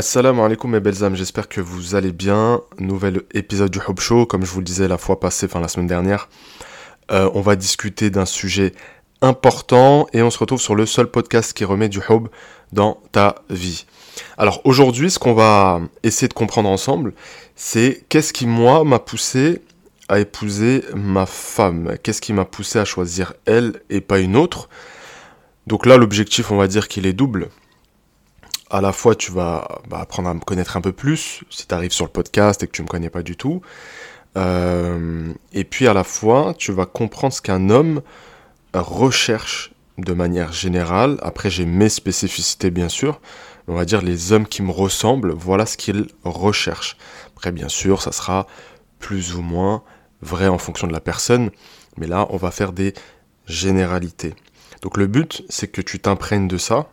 Assalamu 0.00 0.40
alaikum 0.40 0.70
mes 0.70 0.80
belles 0.80 1.04
âmes, 1.04 1.14
j'espère 1.14 1.46
que 1.46 1.60
vous 1.60 1.94
allez 1.94 2.12
bien. 2.12 2.62
Nouvel 2.78 3.20
épisode 3.34 3.70
du 3.70 3.80
Hub 3.86 4.00
Show, 4.00 4.24
comme 4.24 4.46
je 4.46 4.50
vous 4.50 4.60
le 4.60 4.64
disais 4.64 4.88
la 4.88 4.96
fois 4.96 5.20
passée, 5.20 5.44
enfin 5.44 5.60
la 5.60 5.68
semaine 5.68 5.88
dernière. 5.88 6.30
Euh, 7.12 7.28
on 7.34 7.42
va 7.42 7.54
discuter 7.54 8.08
d'un 8.08 8.24
sujet 8.24 8.72
important 9.20 10.06
et 10.14 10.22
on 10.22 10.30
se 10.30 10.38
retrouve 10.38 10.58
sur 10.58 10.74
le 10.74 10.86
seul 10.86 11.06
podcast 11.06 11.52
qui 11.52 11.66
remet 11.66 11.90
du 11.90 12.00
Hub 12.08 12.28
dans 12.72 13.02
ta 13.12 13.42
vie. 13.50 13.84
Alors 14.38 14.62
aujourd'hui, 14.64 15.10
ce 15.10 15.18
qu'on 15.18 15.34
va 15.34 15.82
essayer 16.02 16.28
de 16.28 16.32
comprendre 16.32 16.70
ensemble, 16.70 17.12
c'est 17.54 18.02
qu'est-ce 18.08 18.32
qui 18.32 18.46
moi 18.46 18.84
m'a 18.84 19.00
poussé 19.00 19.60
à 20.08 20.18
épouser 20.18 20.82
ma 20.94 21.26
femme? 21.26 21.98
Qu'est-ce 22.02 22.22
qui 22.22 22.32
m'a 22.32 22.46
poussé 22.46 22.78
à 22.78 22.86
choisir 22.86 23.34
elle 23.44 23.82
et 23.90 24.00
pas 24.00 24.18
une 24.18 24.36
autre? 24.36 24.70
Donc 25.66 25.84
là, 25.84 25.98
l'objectif, 25.98 26.50
on 26.50 26.56
va 26.56 26.68
dire 26.68 26.88
qu'il 26.88 27.04
est 27.04 27.12
double 27.12 27.50
à 28.70 28.80
la 28.80 28.92
fois 28.92 29.14
tu 29.14 29.32
vas 29.32 29.80
bah, 29.88 29.98
apprendre 30.00 30.28
à 30.28 30.34
me 30.34 30.40
connaître 30.40 30.76
un 30.76 30.80
peu 30.80 30.92
plus 30.92 31.42
si 31.50 31.66
tu 31.66 31.74
arrives 31.74 31.92
sur 31.92 32.04
le 32.04 32.10
podcast 32.10 32.62
et 32.62 32.66
que 32.66 32.72
tu 32.72 32.82
me 32.82 32.86
connais 32.86 33.10
pas 33.10 33.22
du 33.22 33.36
tout. 33.36 33.60
Euh, 34.36 35.32
et 35.52 35.64
puis 35.64 35.88
à 35.88 35.92
la 35.92 36.04
fois 36.04 36.54
tu 36.56 36.72
vas 36.72 36.86
comprendre 36.86 37.34
ce 37.34 37.42
qu'un 37.42 37.68
homme 37.68 38.00
recherche 38.72 39.72
de 39.98 40.12
manière 40.12 40.52
générale. 40.52 41.18
Après 41.22 41.50
j'ai 41.50 41.66
mes 41.66 41.88
spécificités 41.88 42.70
bien 42.70 42.88
sûr. 42.88 43.20
On 43.66 43.74
va 43.74 43.84
dire 43.84 44.02
les 44.02 44.32
hommes 44.32 44.46
qui 44.46 44.62
me 44.62 44.70
ressemblent, 44.70 45.32
voilà 45.32 45.66
ce 45.66 45.76
qu'ils 45.76 46.06
recherchent. 46.24 46.96
Après 47.36 47.52
bien 47.52 47.68
sûr 47.68 48.00
ça 48.00 48.12
sera 48.12 48.46
plus 49.00 49.34
ou 49.34 49.42
moins 49.42 49.82
vrai 50.22 50.48
en 50.48 50.58
fonction 50.58 50.86
de 50.86 50.92
la 50.92 51.00
personne. 51.00 51.50
Mais 51.96 52.06
là 52.06 52.28
on 52.30 52.36
va 52.36 52.52
faire 52.52 52.72
des 52.72 52.94
généralités. 53.46 54.34
Donc 54.82 54.96
le 54.96 55.08
but 55.08 55.42
c'est 55.48 55.66
que 55.66 55.82
tu 55.82 55.98
t'imprègnes 55.98 56.46
de 56.46 56.56
ça 56.56 56.88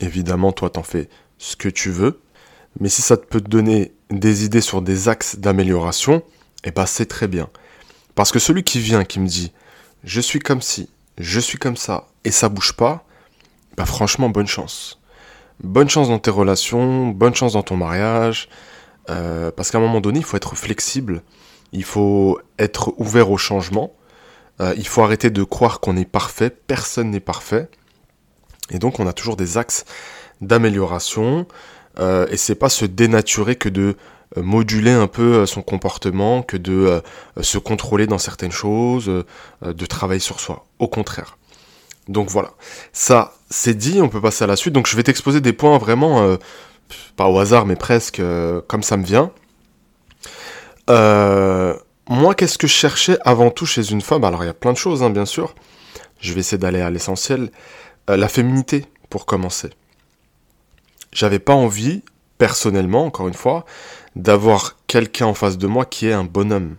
Évidemment, 0.00 0.52
toi, 0.52 0.70
t'en 0.70 0.82
fais 0.82 1.08
ce 1.38 1.56
que 1.56 1.68
tu 1.68 1.90
veux. 1.90 2.20
Mais 2.80 2.88
si 2.88 3.02
ça 3.02 3.16
peut 3.16 3.40
te 3.40 3.48
donner 3.48 3.92
des 4.10 4.44
idées 4.44 4.60
sur 4.60 4.82
des 4.82 5.08
axes 5.08 5.36
d'amélioration, 5.38 6.22
eh 6.64 6.70
ben 6.70 6.86
c'est 6.86 7.06
très 7.06 7.28
bien. 7.28 7.48
Parce 8.14 8.32
que 8.32 8.38
celui 8.38 8.62
qui 8.62 8.80
vient, 8.80 9.04
qui 9.04 9.20
me 9.20 9.26
dit, 9.26 9.52
je 10.02 10.20
suis 10.20 10.38
comme 10.38 10.60
ci, 10.60 10.88
je 11.18 11.40
suis 11.40 11.58
comme 11.58 11.76
ça, 11.76 12.08
et 12.24 12.30
ça 12.30 12.48
bouge 12.48 12.72
pas, 12.72 13.06
bah 13.76 13.86
franchement, 13.86 14.28
bonne 14.28 14.46
chance. 14.46 15.00
Bonne 15.62 15.88
chance 15.88 16.08
dans 16.08 16.18
tes 16.18 16.30
relations, 16.30 17.08
bonne 17.08 17.34
chance 17.34 17.52
dans 17.52 17.62
ton 17.62 17.76
mariage, 17.76 18.48
euh, 19.10 19.50
parce 19.50 19.70
qu'à 19.70 19.78
un 19.78 19.80
moment 19.80 20.00
donné, 20.00 20.18
il 20.18 20.24
faut 20.24 20.36
être 20.36 20.56
flexible, 20.56 21.22
il 21.72 21.84
faut 21.84 22.40
être 22.58 22.92
ouvert 22.98 23.30
au 23.30 23.36
changement, 23.36 23.94
euh, 24.60 24.74
il 24.76 24.86
faut 24.86 25.02
arrêter 25.02 25.30
de 25.30 25.42
croire 25.42 25.80
qu'on 25.80 25.96
est 25.96 26.04
parfait, 26.04 26.50
personne 26.50 27.10
n'est 27.10 27.20
parfait, 27.20 27.68
et 28.70 28.78
donc 28.78 29.00
on 29.00 29.06
a 29.06 29.12
toujours 29.12 29.36
des 29.36 29.58
axes 29.58 29.84
d'amélioration. 30.40 31.46
Euh, 31.98 32.26
et 32.30 32.36
c'est 32.36 32.54
pas 32.54 32.68
se 32.68 32.84
dénaturer 32.84 33.56
que 33.56 33.68
de 33.68 33.96
euh, 34.36 34.42
moduler 34.42 34.90
un 34.90 35.06
peu 35.06 35.34
euh, 35.34 35.46
son 35.46 35.62
comportement, 35.62 36.42
que 36.42 36.56
de 36.56 37.02
se 37.40 37.58
contrôler 37.58 38.06
dans 38.06 38.18
certaines 38.18 38.52
choses, 38.52 39.06
de 39.62 39.86
travailler 39.86 40.20
sur 40.20 40.40
soi. 40.40 40.64
Au 40.78 40.88
contraire. 40.88 41.36
Donc 42.08 42.28
voilà. 42.28 42.52
Ça, 42.92 43.34
c'est 43.50 43.74
dit, 43.74 44.00
on 44.02 44.08
peut 44.08 44.20
passer 44.20 44.44
à 44.44 44.46
la 44.46 44.56
suite. 44.56 44.74
Donc 44.74 44.86
je 44.86 44.96
vais 44.96 45.02
t'exposer 45.02 45.40
des 45.40 45.52
points 45.52 45.78
vraiment, 45.78 46.36
pas 47.16 47.28
au 47.28 47.38
hasard, 47.38 47.66
mais 47.66 47.76
presque 47.76 48.20
comme 48.66 48.82
ça 48.82 48.96
me 48.96 49.04
vient. 49.04 49.30
moi, 50.88 52.34
qu'est-ce 52.34 52.58
que 52.58 52.66
je 52.66 52.72
cherchais 52.72 53.18
avant 53.24 53.50
tout 53.50 53.66
chez 53.66 53.90
une 53.90 54.02
femme? 54.02 54.24
Alors 54.24 54.42
il 54.44 54.46
y 54.46 54.50
a 54.50 54.54
plein 54.54 54.72
de 54.72 54.78
choses, 54.78 55.02
hein, 55.02 55.10
bien 55.10 55.26
sûr. 55.26 55.54
Je 56.20 56.32
vais 56.32 56.40
essayer 56.40 56.58
d'aller 56.58 56.80
à 56.80 56.90
l'essentiel. 56.90 57.50
Euh, 58.10 58.16
la 58.16 58.28
féminité, 58.28 58.84
pour 59.08 59.24
commencer. 59.24 59.70
J'avais 61.12 61.38
pas 61.38 61.54
envie, 61.54 62.02
personnellement, 62.36 63.06
encore 63.06 63.28
une 63.28 63.34
fois, 63.34 63.64
d'avoir 64.14 64.76
quelqu'un 64.86 65.26
en 65.26 65.34
face 65.34 65.56
de 65.56 65.66
moi 65.66 65.86
qui 65.86 66.08
est 66.08 66.12
un 66.12 66.24
bonhomme. 66.24 66.76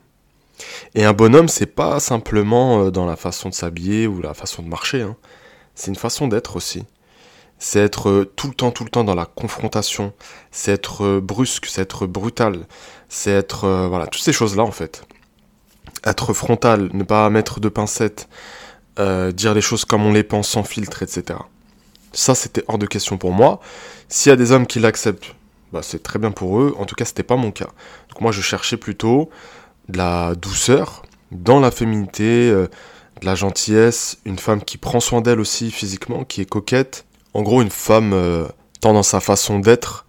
Et 0.94 1.04
un 1.04 1.14
bonhomme, 1.14 1.48
c'est 1.48 1.66
pas 1.66 2.00
simplement 2.00 2.84
euh, 2.86 2.92
dans 2.92 3.08
la 3.08 3.16
façon 3.16 3.49
de 3.49 3.55
s'habiller 3.55 4.05
ou 4.05 4.22
la 4.22 4.36
façon 4.36 4.61
de 4.61 4.67
marcher. 4.67 5.02
Hein. 5.02 5.16
C'est 5.73 5.88
une 5.88 5.95
façon 5.95 6.27
d'être 6.27 6.55
aussi. 6.55 6.83
C'est 7.58 7.80
être 7.80 8.10
euh, 8.10 8.32
tout 8.36 8.48
le 8.48 8.54
temps, 8.54 8.72
tout 8.72 8.83
le 8.83 8.92
temps 8.92 9.04
dans 9.04 9.16
la 9.16 9.26
confrontation. 9.26 10.14
C'est 10.52 10.73
être 10.73 11.20
brusque, 11.20 11.66
c'est 11.66 11.82
être 11.82 12.05
brutal. 12.05 12.67
C'est 13.10 13.32
être, 13.32 13.88
voilà, 13.88 14.05
toutes 14.05 14.22
ces 14.22 14.33
choses-là 14.33 14.64
en 14.64 14.72
fait. 14.72 15.04
Être 16.05 16.33
frontal, 16.33 16.89
ne 16.94 17.04
pas 17.04 17.30
mettre 17.30 17.60
de 17.60 17.70
pincettes, 17.70 18.28
euh, 19.00 19.32
dire 19.32 19.54
les 19.54 19.61
choses 19.61 19.86
comme 19.86 20.06
on 20.06 20.14
les 20.14 20.23
pense 20.23 20.50
sans 20.50 20.64
filtre, 20.64 21.04
etc. 21.04 21.39
Ça, 22.14 22.36
c'était 22.36 22.64
hors 22.67 22.78
de 22.78 22.86
question 22.86 23.17
pour 23.17 23.32
moi. 23.32 23.60
S'il 24.08 24.30
y 24.30 24.33
a 24.33 24.38
des 24.38 24.52
hommes 24.52 24.67
qui 24.67 24.80
l'acceptent, 24.80 25.36
bah, 25.73 25.82
c'est 25.83 26.02
très 26.02 26.20
bien 26.20 26.32
pour 26.32 26.60
eux. 26.61 26.76
En 26.80 26.86
tout 26.86 26.95
cas, 26.95 27.05
c'était 27.05 27.23
pas 27.23 27.36
mon 27.36 27.52
cas. 27.52 27.70
Donc 28.10 28.22
moi, 28.22 28.32
je 28.32 28.42
cherchais 28.42 28.78
plutôt 28.78 29.30
de 29.89 29.98
la 29.98 30.36
douceur, 30.36 31.04
dans 31.32 31.60
la 31.60 31.72
féminité, 31.72 32.50
euh, 32.50 32.67
de 33.22 33.26
la 33.26 33.36
gentillesse, 33.36 34.17
une 34.26 34.39
femme 34.39 34.64
qui 34.64 34.78
prend 34.78 35.00
soin 35.00 35.22
d'elle 35.22 35.39
aussi 35.39 35.72
physiquement, 35.72 36.23
qui 36.23 36.42
est 36.42 36.45
coquette. 36.45 37.05
En 37.34 37.42
gros, 37.42 37.61
une 37.61 37.70
femme 37.70 38.14
euh, 38.14 38.45
tant 38.80 38.94
dans 38.94 39.04
sa 39.04 39.20
façon 39.20 39.60
d'être 39.60 40.05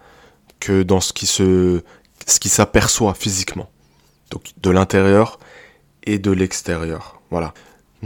que 0.61 0.83
dans 0.83 1.01
ce 1.01 1.13
qui 1.13 1.27
se, 1.27 1.83
ce 2.27 2.41
qui 2.41 2.49
s'aperçoit 2.49 3.15
physiquement. 3.15 3.69
Donc 4.31 4.53
de 4.59 4.71
l'intérieur 4.71 5.39
et 6.05 6.19
de 6.19 6.31
l'extérieur. 6.31 7.21
Voilà. 7.31 7.53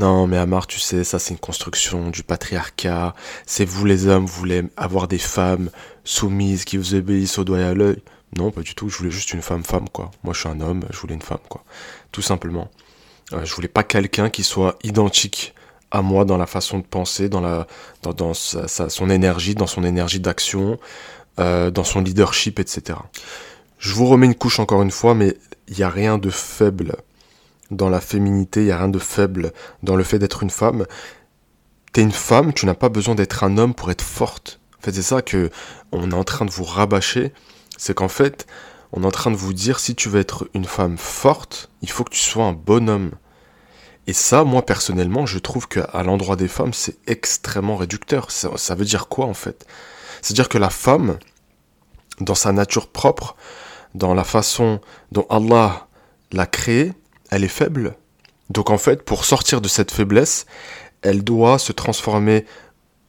Non, 0.00 0.27
mais 0.27 0.38
Amar, 0.38 0.66
tu 0.66 0.81
sais, 0.81 1.05
ça 1.05 1.19
c'est 1.19 1.34
une 1.34 1.38
construction 1.38 2.09
du 2.09 2.22
patriarcat. 2.22 3.15
C'est 3.44 3.66
vous 3.66 3.84
les 3.84 4.06
hommes, 4.06 4.25
vous 4.25 4.33
voulez 4.33 4.62
avoir 4.78 5.09
des 5.09 5.19
femmes 5.19 5.69
soumises 6.05 6.65
qui 6.65 6.78
vous 6.78 6.94
obéissent 6.94 7.37
au 7.37 7.44
doigt 7.44 7.59
et 7.59 7.65
à 7.65 7.75
l'œil. 7.75 8.03
Non, 8.34 8.50
pas 8.50 8.62
du 8.62 8.75
tout. 8.75 8.89
Je 8.89 8.97
voulais 8.97 9.10
juste 9.10 9.34
une 9.34 9.43
femme-femme, 9.43 9.91
quoi. 9.91 10.10
Moi, 10.25 10.33
je 10.33 10.41
suis 10.41 10.49
un 10.49 10.62
homme, 10.62 10.87
je 10.91 10.99
voulais 10.99 11.12
une 11.12 11.21
femme, 11.21 11.44
quoi. 11.50 11.65
Tout 12.12 12.22
simplement. 12.22 12.71
Euh, 13.34 13.44
je 13.44 13.55
voulais 13.55 13.69
pas 13.69 13.83
quelqu'un 13.83 14.31
qui 14.31 14.43
soit 14.43 14.78
identique 14.84 15.55
à 15.91 16.00
moi 16.00 16.25
dans 16.25 16.39
la 16.39 16.47
façon 16.47 16.78
de 16.78 16.84
penser, 16.84 17.28
dans 17.28 17.43
la, 17.43 17.66
dans, 18.03 18.33
son 18.33 19.10
énergie, 19.10 19.55
dans 19.55 19.66
son 19.66 19.84
énergie 19.84 20.21
d'action, 20.21 20.78
euh, 21.39 21.71
dans 21.71 21.84
son 21.84 22.00
leadership, 22.00 22.59
etc. 22.59 22.99
Je 23.78 23.93
vous 23.93 24.06
remets 24.06 24.25
une 24.25 24.34
couche 24.34 24.60
encore 24.60 24.81
une 24.81 24.93
fois, 24.93 25.15
mais 25.15 25.37
il 25.69 25.77
n'y 25.77 25.83
a 25.83 25.91
rien 25.91 26.16
de 26.16 26.31
faible 26.31 26.97
dans 27.71 27.89
la 27.89 28.01
féminité, 28.01 28.61
il 28.61 28.67
n'y 28.67 28.73
a 28.73 28.79
rien 28.79 28.89
de 28.89 28.99
faible 28.99 29.53
dans 29.83 29.97
le 29.97 30.05
fait 30.05 30.19
d'être 30.19 30.43
une 30.43 30.51
femme. 30.51 30.87
T'es 31.93 32.03
une 32.03 32.13
femme, 32.13 32.53
tu 32.53 32.67
n'as 32.67 32.75
pas 32.75 32.89
besoin 32.89 33.15
d'être 33.15 33.45
un 33.45 33.59
homme 33.59 33.75
pour 33.75 33.91
être 33.91 34.03
forte. 34.03 34.61
En 34.79 34.83
fait, 34.83 34.93
c'est 34.93 35.03
ça 35.03 35.23
que 35.23 35.51
on 35.93 36.11
est 36.11 36.15
en 36.15 36.25
train 36.25 36.45
de 36.45 36.51
vous 36.51 36.65
rabâcher, 36.65 37.33
c'est 37.77 37.95
qu'en 37.95 38.09
fait, 38.09 38.47
on 38.93 39.03
est 39.03 39.07
en 39.07 39.11
train 39.11 39.31
de 39.31 39.37
vous 39.37 39.53
dire 39.53 39.79
si 39.79 39.95
tu 39.95 40.09
veux 40.09 40.21
être 40.21 40.49
une 40.55 40.65
femme 40.65 40.99
forte, 40.99 41.71
il 41.83 41.91
faut 41.91 42.05
que 42.05 42.11
tu 42.11 42.21
sois 42.21 42.45
un 42.45 42.53
bonhomme. 42.53 43.13
Et 44.07 44.13
ça, 44.13 44.45
moi 44.45 44.63
personnellement, 44.63 45.27
je 45.27 45.39
trouve 45.39 45.69
qu'à 45.69 46.03
l'endroit 46.03 46.37
des 46.37 46.49
femmes, 46.49 46.73
c'est 46.73 46.97
extrêmement 47.07 47.77
réducteur. 47.77 48.31
Ça, 48.31 48.51
ça, 48.57 48.75
veut 48.75 48.85
dire 48.85 49.09
quoi 49.09 49.27
en 49.27 49.35
fait? 49.35 49.67
C'est-à-dire 50.23 50.49
que 50.49 50.59
la 50.59 50.71
femme, 50.71 51.19
dans 52.21 52.35
sa 52.35 52.53
nature 52.53 52.89
propre, 52.89 53.37
dans 53.95 54.15
la 54.15 54.25
façon 54.25 54.81
dont 55.13 55.27
Allah 55.31 55.89
l'a 56.33 56.47
créée, 56.47 56.93
elle 57.31 57.45
est 57.45 57.49
faible. 57.49 57.95
Donc 58.51 58.71
en 58.71 58.79
fait, 58.79 59.03
pour 59.03 59.25
sortir 59.25 59.61
de 59.61 59.69
cette 59.69 59.91
faiblesse, 59.91 60.47
elle 61.03 61.25
doit 61.25 61.59
se 61.59 61.73
transformer 61.73 62.45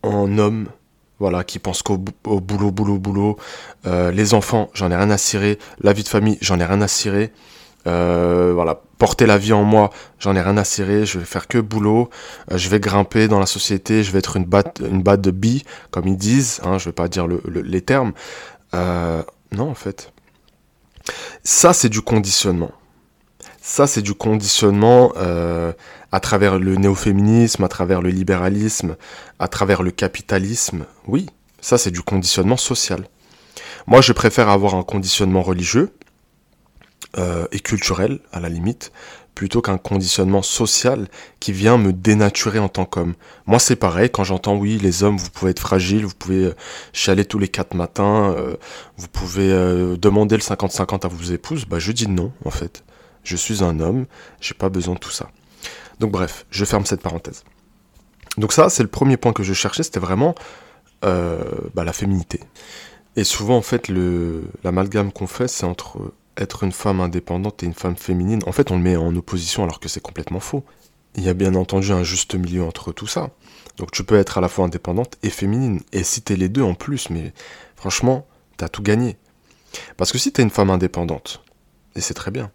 en 0.04 0.38
homme, 0.38 0.68
voilà, 1.20 1.44
qui 1.44 1.60
pense 1.60 1.84
qu'au 1.84 1.98
boulot, 1.98 2.72
boulot, 2.72 2.98
boulot. 2.98 3.38
Euh, 3.86 4.12
les 4.12 4.34
enfants, 4.34 4.70
j'en 4.74 4.90
ai 4.92 4.96
rien 4.96 5.10
à 5.10 5.18
cirer. 5.18 5.60
La 5.80 5.94
vie 5.94 6.04
de 6.04 6.08
famille, 6.08 6.38
j'en 6.42 6.60
ai 6.60 6.66
rien 6.66 6.82
à 6.82 6.88
cirer. 6.88 7.32
Euh, 7.88 8.52
voilà, 8.54 8.82
porter 9.00 9.26
la 9.26 9.38
vie 9.38 9.54
en 9.54 9.64
moi, 9.64 9.90
j'en 10.20 10.36
ai 10.36 10.42
rien 10.42 10.58
à 10.58 10.64
cirer. 10.64 11.06
Je 11.06 11.20
vais 11.20 11.26
faire 11.26 11.48
que 11.48 11.58
boulot. 11.60 12.10
Euh, 12.52 12.58
je 12.58 12.70
vais 12.70 12.80
grimper 12.80 13.28
dans 13.28 13.40
la 13.40 13.46
société. 13.46 14.04
Je 14.04 14.12
vais 14.12 14.20
être 14.20 14.38
une 14.38 14.46
batte, 14.46 14.82
une 14.88 15.04
batte 15.04 15.22
de 15.22 15.32
bi, 15.32 15.64
comme 15.92 16.08
ils 16.08 16.18
disent. 16.18 16.60
Hein, 16.64 16.78
je 16.78 16.86
vais 16.86 16.94
pas 16.94 17.08
dire 17.08 17.28
les 17.28 17.82
termes. 17.82 18.14
non, 18.74 19.70
en 19.70 19.76
fait. 19.76 20.12
Ça, 21.44 21.74
c'est 21.74 21.90
du 21.90 22.02
conditionnement. 22.02 22.72
Ça, 23.64 23.86
c'est 23.86 24.02
du 24.02 24.16
conditionnement 24.16 25.14
euh, 25.18 25.72
à 26.12 26.20
travers 26.20 26.58
le 26.58 26.78
néo-féminisme, 26.78 27.64
à 27.64 27.68
travers 27.68 28.02
le 28.02 28.10
libéralisme, 28.10 28.96
à 29.38 29.48
travers 29.48 29.84
le 29.84 29.92
capitalisme. 29.92 30.86
Oui, 31.08 31.28
ça, 31.62 31.78
c'est 31.78 31.92
du 31.92 32.02
conditionnement 32.02 32.58
social. 32.58 33.08
Moi, 33.86 34.02
je 34.02 34.14
préfère 34.14 34.50
avoir 34.50 34.74
un 34.74 34.82
conditionnement 34.82 35.44
religieux 35.44 35.92
euh, 37.20 37.46
et 37.52 37.60
culturel, 37.60 38.20
à 38.32 38.40
la 38.40 38.50
limite, 38.50 38.92
plutôt 39.36 39.62
qu'un 39.62 39.78
conditionnement 39.78 40.42
social 40.42 41.08
qui 41.40 41.52
vient 41.52 41.78
me 41.78 41.94
dénaturer 41.94 42.58
en 42.58 42.68
tant 42.68 42.86
qu'homme. 42.86 43.14
Moi, 43.46 43.60
c'est 43.60 43.76
pareil, 43.76 44.10
quand 44.10 44.24
j'entends, 44.24 44.56
oui, 44.56 44.80
les 44.80 45.04
hommes, 45.04 45.18
vous 45.18 45.30
pouvez 45.30 45.52
être 45.52 45.60
fragiles, 45.60 46.04
vous 46.08 46.16
pouvez 46.18 46.46
euh, 46.46 46.56
chialer 46.94 47.26
tous 47.26 47.38
les 47.38 47.48
quatre 47.48 47.76
matins, 47.76 48.36
vous 48.98 49.08
pouvez 49.08 49.50
demander 50.00 50.36
le 50.36 50.42
50-50 50.42 51.06
à 51.06 51.08
vos 51.08 51.32
épouses, 51.32 51.66
bah, 51.66 51.78
je 51.78 51.92
dis 51.92 52.08
non, 52.08 52.32
en 52.44 52.50
fait 52.50 52.84
je 53.24 53.36
suis 53.36 53.64
un 53.64 53.80
homme, 53.80 54.06
j'ai 54.40 54.54
pas 54.54 54.70
besoin 54.70 54.96
de 54.96 55.00
tout 55.00 55.12
ça. 55.12 55.30
Donc 56.00 56.12
bref, 56.12 56.46
je 56.50 56.66
ferme 56.66 56.86
cette 56.86 57.02
parenthèse. 57.02 57.44
Donc 58.38 58.54
ça, 58.54 58.70
c'est 58.70 58.84
le 58.84 58.90
premier 58.90 59.18
point 59.18 59.34
que 59.34 59.44
je 59.44 59.54
cherchais, 59.54 59.84
c'était 59.84 60.00
vraiment 60.00 60.36
euh, 61.04 61.44
bah, 61.74 61.84
la 61.84 61.94
féminité. 61.94 62.40
Et 63.16 63.24
souvent, 63.24 63.58
en 63.58 63.62
fait, 63.62 63.90
l'amalgame 64.64 65.12
qu'on 65.12 65.28
fait, 65.28 65.48
c'est 65.48 65.66
entre 65.66 66.14
être 66.38 66.64
une 66.64 66.72
femme 66.72 67.02
indépendante 67.02 67.62
et 67.62 67.66
une 67.66 67.74
femme 67.74 67.98
féminine. 67.98 68.42
En 68.46 68.52
fait, 68.52 68.72
on 68.72 68.78
le 68.78 68.82
met 68.82 68.96
en 68.96 69.16
opposition 69.16 69.64
alors 69.64 69.80
que 69.80 69.90
c'est 69.90 70.00
complètement 70.00 70.40
faux. 70.40 70.64
Il 71.16 71.24
y 71.24 71.30
a 71.30 71.34
bien 71.34 71.56
entendu 71.56 71.92
un 71.92 72.04
juste 72.04 72.36
milieu 72.36 72.64
entre 72.64 72.94
tout 72.94 73.08
ça. 73.08 73.32
Donc 73.78 73.92
tu 73.92 74.04
peux 74.04 74.16
être 74.16 74.38
à 74.38 74.42
la 74.42 74.48
fois 74.48 74.66
indépendante 74.66 75.18
et 75.24 75.30
féminine. 75.30 75.82
Et 75.92 76.04
si 76.04 76.22
t'es 76.22 76.38
les 76.38 76.48
deux 76.48 76.62
en 76.62 76.74
plus, 76.74 77.10
mais 77.10 77.34
franchement, 77.76 78.26
t'as 78.56 78.70
tout 78.70 78.82
gagné. 78.82 79.18
Parce 79.98 80.12
que 80.12 80.18
si 80.18 80.32
t'es 80.32 80.42
une 80.42 80.50
femme 80.50 80.70
indépendante, 80.70 81.44
et 81.96 82.02
c'est 82.02 82.14
très 82.14 82.32
bien, 82.32 82.50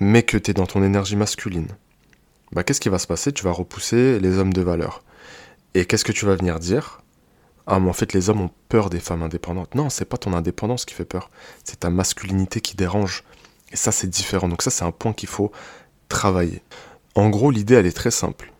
mais 0.00 0.22
que 0.22 0.36
t'es 0.36 0.54
dans 0.54 0.66
ton 0.66 0.82
énergie 0.82 1.16
masculine, 1.16 1.68
bah 2.52 2.64
qu'est-ce 2.64 2.80
qui 2.80 2.88
va 2.88 2.98
se 2.98 3.06
passer? 3.06 3.32
Tu 3.32 3.44
vas 3.44 3.52
repousser 3.52 4.18
les 4.18 4.38
hommes 4.38 4.52
de 4.52 4.62
valeur. 4.62 5.04
Et 5.74 5.84
qu'est-ce 5.84 6.04
que 6.04 6.12
tu 6.12 6.26
vas 6.26 6.34
venir 6.34 6.58
dire? 6.58 7.02
Ah, 7.66 7.78
mais 7.78 7.88
en 7.88 7.92
fait, 7.92 8.12
les 8.12 8.28
hommes 8.28 8.40
ont 8.40 8.50
peur 8.68 8.90
des 8.90 8.98
femmes 8.98 9.22
indépendantes. 9.22 9.74
Non, 9.76 9.90
c'est 9.90 10.04
pas 10.04 10.16
ton 10.16 10.32
indépendance 10.32 10.84
qui 10.84 10.94
fait 10.94 11.04
peur, 11.04 11.30
c'est 11.62 11.80
ta 11.80 11.90
masculinité 11.90 12.60
qui 12.60 12.74
dérange. 12.74 13.22
Et 13.70 13.76
ça, 13.76 13.92
c'est 13.92 14.08
différent. 14.08 14.48
Donc 14.48 14.62
ça, 14.62 14.70
c'est 14.70 14.84
un 14.84 14.90
point 14.90 15.12
qu'il 15.12 15.28
faut 15.28 15.52
travailler. 16.08 16.62
En 17.14 17.28
gros, 17.28 17.52
l'idée, 17.52 17.74
elle 17.74 17.86
est 17.86 17.96
très 17.96 18.10
simple. 18.10 18.52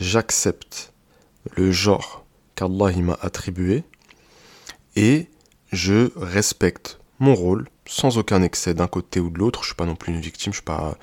J'accepte 0.00 0.92
le 1.56 1.70
genre 1.70 2.24
qu'Allah 2.56 2.96
m'a 2.96 3.18
attribué 3.20 3.84
et 4.96 5.28
je 5.70 6.10
respecte 6.16 6.98
mon 7.20 7.34
rôle 7.34 7.68
sans 7.86 8.18
aucun 8.18 8.42
excès 8.42 8.74
d'un 8.74 8.86
côté 8.86 9.20
ou 9.20 9.30
de 9.30 9.38
l'autre. 9.38 9.62
Je 9.62 9.68
suis 9.68 9.74
pas 9.74 9.86
non 9.86 9.96
plus 9.96 10.12
une 10.12 10.20
victime, 10.20 10.52
je 10.52 10.58
suis 10.58 10.64
pas 10.64 10.96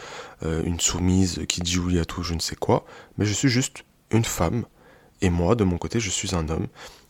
euh, 0.44 0.64
une 0.64 0.80
soumise 0.80 1.42
qui 1.48 1.62
dit 1.62 1.80
oui 1.80 2.00
à 2.00 2.06
tout, 2.06 2.24
je 2.24 2.34
ne 2.34 2.40
sais 2.40 2.56
quoi, 2.56 2.86
mais 3.18 3.26
je 3.26 3.34
suis 3.34 3.50
juste 3.50 3.84
une 4.12 4.26
femme 4.26 4.66
et 5.22 5.30
moi, 5.30 5.56
de 5.56 5.64
mon 5.64 5.78
côté, 5.78 6.00
je 6.00 6.10
suis 6.10 6.36
un 6.36 6.50
homme. 6.50 6.68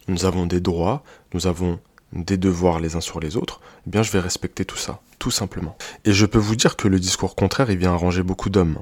Nous 0.07 0.25
avons 0.25 0.45
des 0.45 0.59
droits, 0.59 1.03
nous 1.33 1.47
avons 1.47 1.79
des 2.13 2.37
devoirs 2.37 2.79
les 2.79 2.95
uns 2.95 3.01
sur 3.01 3.19
les 3.19 3.35
autres. 3.35 3.59
Eh 3.87 3.89
bien, 3.89 4.03
je 4.03 4.11
vais 4.11 4.19
respecter 4.19 4.63
tout 4.63 4.77
ça, 4.77 5.01
tout 5.19 5.31
simplement. 5.31 5.77
Et 6.05 6.13
je 6.13 6.25
peux 6.25 6.37
vous 6.37 6.55
dire 6.55 6.75
que 6.75 6.87
le 6.87 6.99
discours 6.99 7.35
contraire, 7.35 7.69
il 7.69 7.77
vient 7.77 7.93
arranger 7.93 8.23
beaucoup 8.23 8.49
d'hommes. 8.49 8.79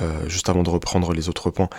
Euh, 0.00 0.28
juste 0.28 0.48
avant 0.48 0.62
de 0.62 0.70
reprendre 0.70 1.12
les 1.12 1.28
autres 1.28 1.50
points, 1.50 1.70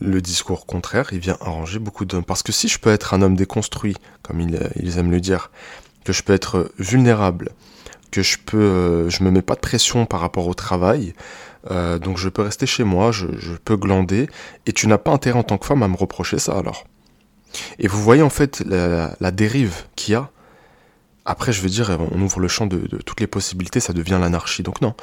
le 0.00 0.20
discours 0.20 0.66
contraire, 0.66 1.08
il 1.12 1.18
vient 1.18 1.36
arranger 1.40 1.78
beaucoup 1.78 2.04
d'hommes. 2.04 2.24
Parce 2.24 2.42
que 2.42 2.52
si 2.52 2.68
je 2.68 2.78
peux 2.78 2.90
être 2.90 3.14
un 3.14 3.22
homme 3.22 3.36
déconstruit, 3.36 3.96
comme 4.22 4.40
ils, 4.40 4.98
aiment 4.98 5.10
le 5.10 5.20
dire, 5.20 5.50
que 6.04 6.12
je 6.12 6.22
peux 6.22 6.32
être 6.32 6.70
vulnérable, 6.78 7.50
que 8.10 8.22
je 8.22 8.38
peux, 8.38 8.58
euh, 8.58 9.10
je 9.10 9.24
me 9.24 9.30
mets 9.30 9.42
pas 9.42 9.54
de 9.54 9.60
pression 9.60 10.06
par 10.06 10.20
rapport 10.20 10.46
au 10.46 10.54
travail, 10.54 11.14
euh, 11.70 11.98
donc 11.98 12.18
je 12.18 12.28
peux 12.28 12.42
rester 12.42 12.66
chez 12.66 12.84
moi, 12.84 13.10
je, 13.10 13.26
peux 13.64 13.76
glander, 13.76 14.28
et 14.66 14.72
tu 14.72 14.86
n'as 14.86 14.98
pas 14.98 15.10
intérêt 15.10 15.38
en 15.38 15.42
tant 15.42 15.58
que 15.58 15.66
femme 15.66 15.82
à 15.82 15.88
me 15.88 15.96
reprocher 15.96 16.38
ça 16.38 16.56
alors. 16.58 16.84
Et 17.78 17.88
vous 17.88 18.02
voyez 18.02 18.22
en 18.22 18.30
fait 18.30 18.62
la, 18.66 19.30
dérive 19.30 19.84
qu'il 19.96 20.12
y 20.12 20.16
a. 20.16 20.30
Après, 21.24 21.52
je 21.52 21.62
veux 21.62 21.70
dire, 21.70 21.96
on 22.10 22.20
ouvre 22.20 22.40
le 22.40 22.48
champ 22.48 22.66
de 22.66 22.98
toutes 23.06 23.20
les 23.20 23.26
possibilités, 23.26 23.80
ça 23.80 23.92
devient 23.94 24.18
l'anarchie. 24.20 24.62
Donc 24.62 24.82
non, 24.82 24.94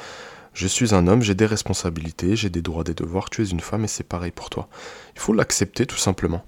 je 0.54 0.66
suis 0.66 0.94
un 0.94 1.06
homme, 1.06 1.22
j'ai 1.22 1.34
des 1.34 1.46
responsabilités, 1.46 2.36
j'ai 2.36 2.50
des 2.50 2.62
droits, 2.62 2.84
des 2.84 2.94
devoirs, 2.94 3.30
tu 3.30 3.42
es 3.42 3.46
une 3.46 3.60
femme 3.60 3.84
et 3.84 3.88
c'est 3.88 4.04
pareil 4.04 4.32
pour 4.32 4.50
toi. 4.50 4.68
Il 5.14 5.20
faut 5.20 5.32
l'accepter 5.32 5.86
tout 5.86 5.96
simplement. 5.96 6.44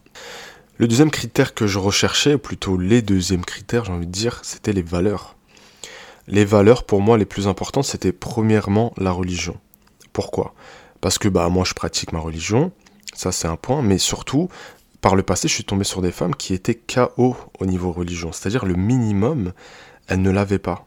Le 0.79 0.89
deuxième 0.89 1.11
critère 1.11 1.55
que 1.55 1.67
je 1.67 1.79
recherchais, 1.79 2.35
ou 2.35 2.39
plutôt 2.39 2.77
les 2.77 3.01
deuxièmes 3.01 3.45
critères, 3.45 3.85
j'ai 3.85 3.93
envie 3.93 4.07
de 4.07 4.13
dire, 4.13 4.41
c'était 4.43 4.73
les 4.73 4.83
valeurs. 4.83 5.37
Les 6.27 6.45
valeurs, 6.45 6.85
pour 6.85 7.01
moi, 7.01 7.17
les 7.17 7.27
plus 7.27 7.47
importantes, 7.47 7.85
c'était 7.85 8.13
premièrement 8.13 8.93
la 8.97 9.13
religion. 9.13 9.57
Pourquoi? 10.13 10.55
Parce 11.01 11.19
que 11.19 11.29
bah 11.29 11.49
moi, 11.49 11.65
je 11.65 11.75
pratique 11.75 12.13
ma 12.13 12.19
religion, 12.19 12.73
ça 13.15 13.31
c'est 13.31 13.47
un 13.47 13.57
point, 13.57 13.83
mais 13.83 13.99
surtout, 13.99 14.49
par 15.01 15.15
le 15.15 15.23
passé, 15.23 15.49
je 15.49 15.55
suis 15.55 15.65
tombé 15.65 15.85
sur 15.85 16.03
des 16.03 16.13
femmes 16.13 16.35
qui 16.35 16.55
étaient 16.55 16.75
KO 16.75 17.37
au 17.61 17.67
niveau 17.67 17.93
religion, 17.93 18.33
c'est-à-dire 18.33 18.65
le 18.65 18.75
minimum, 18.75 19.53
elles 20.09 20.23
ne 20.23 20.31
l'avaient 20.31 20.59
pas. 20.59 20.87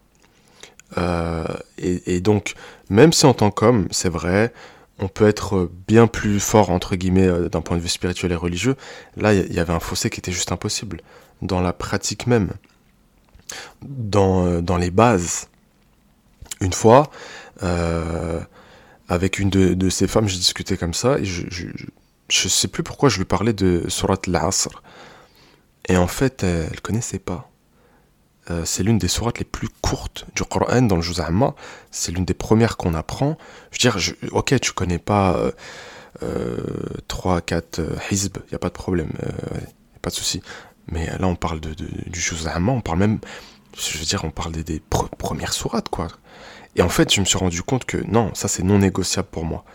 Euh, 0.98 1.46
et, 1.78 2.20
donc, 2.22 2.56
même 2.90 3.14
si 3.14 3.26
en 3.26 3.34
tant 3.34 3.52
qu'homme, 3.52 3.88
c'est 3.92 4.10
vrai, 4.10 4.52
on 5.00 5.08
peut 5.08 5.28
être 5.28 5.70
bien 5.88 6.08
plus 6.08 6.40
fort, 6.40 6.70
entre 6.70 6.96
guillemets, 6.96 7.28
euh, 7.28 7.50
d'un 7.50 7.62
point 7.62 7.78
de 7.78 7.82
vue 7.82 7.90
spirituel 7.90 8.32
et 8.32 8.36
religieux, 8.36 8.76
là, 9.16 9.34
il 9.34 9.54
y 9.54 9.60
avait 9.60 9.74
un 9.74 9.80
fossé 9.80 10.10
qui 10.10 10.20
était 10.20 10.32
juste 10.32 10.52
impossible. 10.52 11.02
Dans 11.42 11.62
la 11.62 11.72
pratique 11.72 12.26
même, 12.26 12.54
dans, 13.84 14.46
euh, 14.46 14.62
dans 14.62 14.78
les 14.78 14.92
bases. 14.92 15.50
Une 16.60 16.74
fois, 16.74 17.12
avec 19.10 19.38
une 19.38 19.52
de, 19.52 19.90
ces 19.90 20.08
femmes, 20.08 20.28
j'ai 20.28 20.38
discuté 20.38 20.76
comme 20.76 20.96
ça, 20.96 21.20
et 21.20 21.26
je, 21.26 21.44
je, 22.30 22.48
sais 22.48 22.68
plus 22.68 22.82
pourquoi 22.82 23.10
je 23.10 23.20
lui 23.20 23.26
parlais 23.26 23.54
de 23.54 23.84
Surat 23.90 24.18
al-Asr. 24.28 24.82
Et 25.88 25.98
en 25.98 26.08
fait, 26.08 26.44
elle 26.44 26.82
connaissait 26.82 27.20
pas. 27.20 27.52
Euh, 28.50 28.64
c'est 28.66 28.84
l'une 28.84 28.98
des 28.98 29.08
sourates 29.08 29.40
les 29.40 29.46
plus 29.46 29.70
courtes 29.82 30.26
du 30.36 30.44
Coran 30.44 30.84
dans 30.84 30.96
le 30.96 31.02
Juz 31.02 31.22
C'est 31.92 32.12
l'une 32.12 32.26
des 32.26 32.34
premières 32.34 32.78
qu'on 32.78 32.94
apprend. 32.94 33.38
Je 33.72 33.90
veux 33.90 33.92
dire, 33.92 34.16
ok, 34.32 34.60
tu 34.60 34.72
connais 34.72 35.00
pas 35.00 35.52
3, 37.08 37.42
4 37.42 37.82
hizb, 38.12 38.38
il 38.46 38.50
n'y 38.52 38.56
a 38.56 38.60
pas 38.60 38.70
de 38.70 38.74
problème, 38.74 39.12
euh, 39.24 39.58
a 39.96 40.00
pas 40.02 40.10
de 40.10 40.16
souci. 40.16 40.42
Mais 40.88 41.06
là, 41.06 41.28
on 41.28 41.36
parle 41.36 41.60
de, 41.60 41.74
du 41.74 42.20
Juz 42.20 42.48
on 42.48 42.82
parle 42.82 43.00
même, 43.00 43.20
je 43.78 43.98
veux 43.98 44.06
dire, 44.06 44.24
on 44.24 44.32
parle 44.32 44.54
des, 44.54 44.82
premières 45.18 45.54
sourates, 45.54 45.90
quoi. 45.90 46.08
Et 46.76 46.82
en 46.82 46.90
fait, 46.90 47.14
je 47.14 47.20
me 47.20 47.26
suis 47.26 47.38
rendu 47.38 47.64
compte 47.64 47.86
que 47.86 47.98
non, 48.08 48.34
ça 48.36 48.48
c'est 48.48 48.64
non 48.64 48.80
négociable 48.80 49.28
pour 49.32 49.46
moi. 49.46 49.66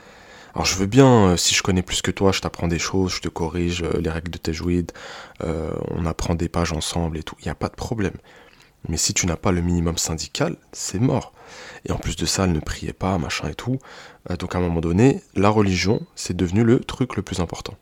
Alors 0.55 0.67
je 0.67 0.77
veux 0.77 0.87
bien, 0.87 1.31
euh, 1.31 1.37
si 1.37 1.55
je 1.55 1.63
connais 1.63 1.83
plus 1.83 2.03
que 2.03 2.11
toi, 2.11 2.31
je 2.31 2.41
t'apprends 2.41 2.69
des 2.69 2.79
choses, 2.79 3.15
je 3.15 3.21
te 3.21 3.29
corrige 3.29 3.83
les 3.83 4.11
règles 4.11 4.31
de 4.31 4.39
Tajwid, 4.39 4.93
on 5.41 6.07
apprend 6.07 6.35
des 6.35 6.49
pages 6.49 6.73
ensemble 6.73 7.19
et 7.19 7.23
tout, 7.23 7.35
il 7.41 7.45
n'y 7.45 7.51
a 7.51 7.55
pas 7.55 7.69
de 7.69 7.75
problème. 7.75 8.15
Mais 8.89 8.97
si 8.97 9.15
tu 9.15 9.27
n'as 9.27 9.37
pas 9.37 9.53
le 9.53 9.61
minimum 9.61 9.97
syndical, 9.97 10.57
c'est 10.73 10.99
mort. 10.99 11.33
Et 11.87 11.93
en 11.93 11.99
plus 11.99 12.17
de 12.17 12.27
ça, 12.27 12.45
elle 12.45 12.53
ne 12.53 12.61
priait 12.61 12.93
pas, 12.93 13.17
machin 13.19 13.49
et 13.49 13.55
tout. 13.55 13.79
Euh, 14.31 14.37
donc 14.37 14.55
à 14.55 14.59
un 14.59 14.61
moment 14.61 14.81
donné, 14.81 15.23
la 15.35 15.49
religion, 15.49 16.05
c'est 16.15 16.37
devenu 16.37 16.65
le 16.65 16.81
truc 16.81 17.17
le 17.17 17.23
plus 17.23 17.41
important. 17.41 17.75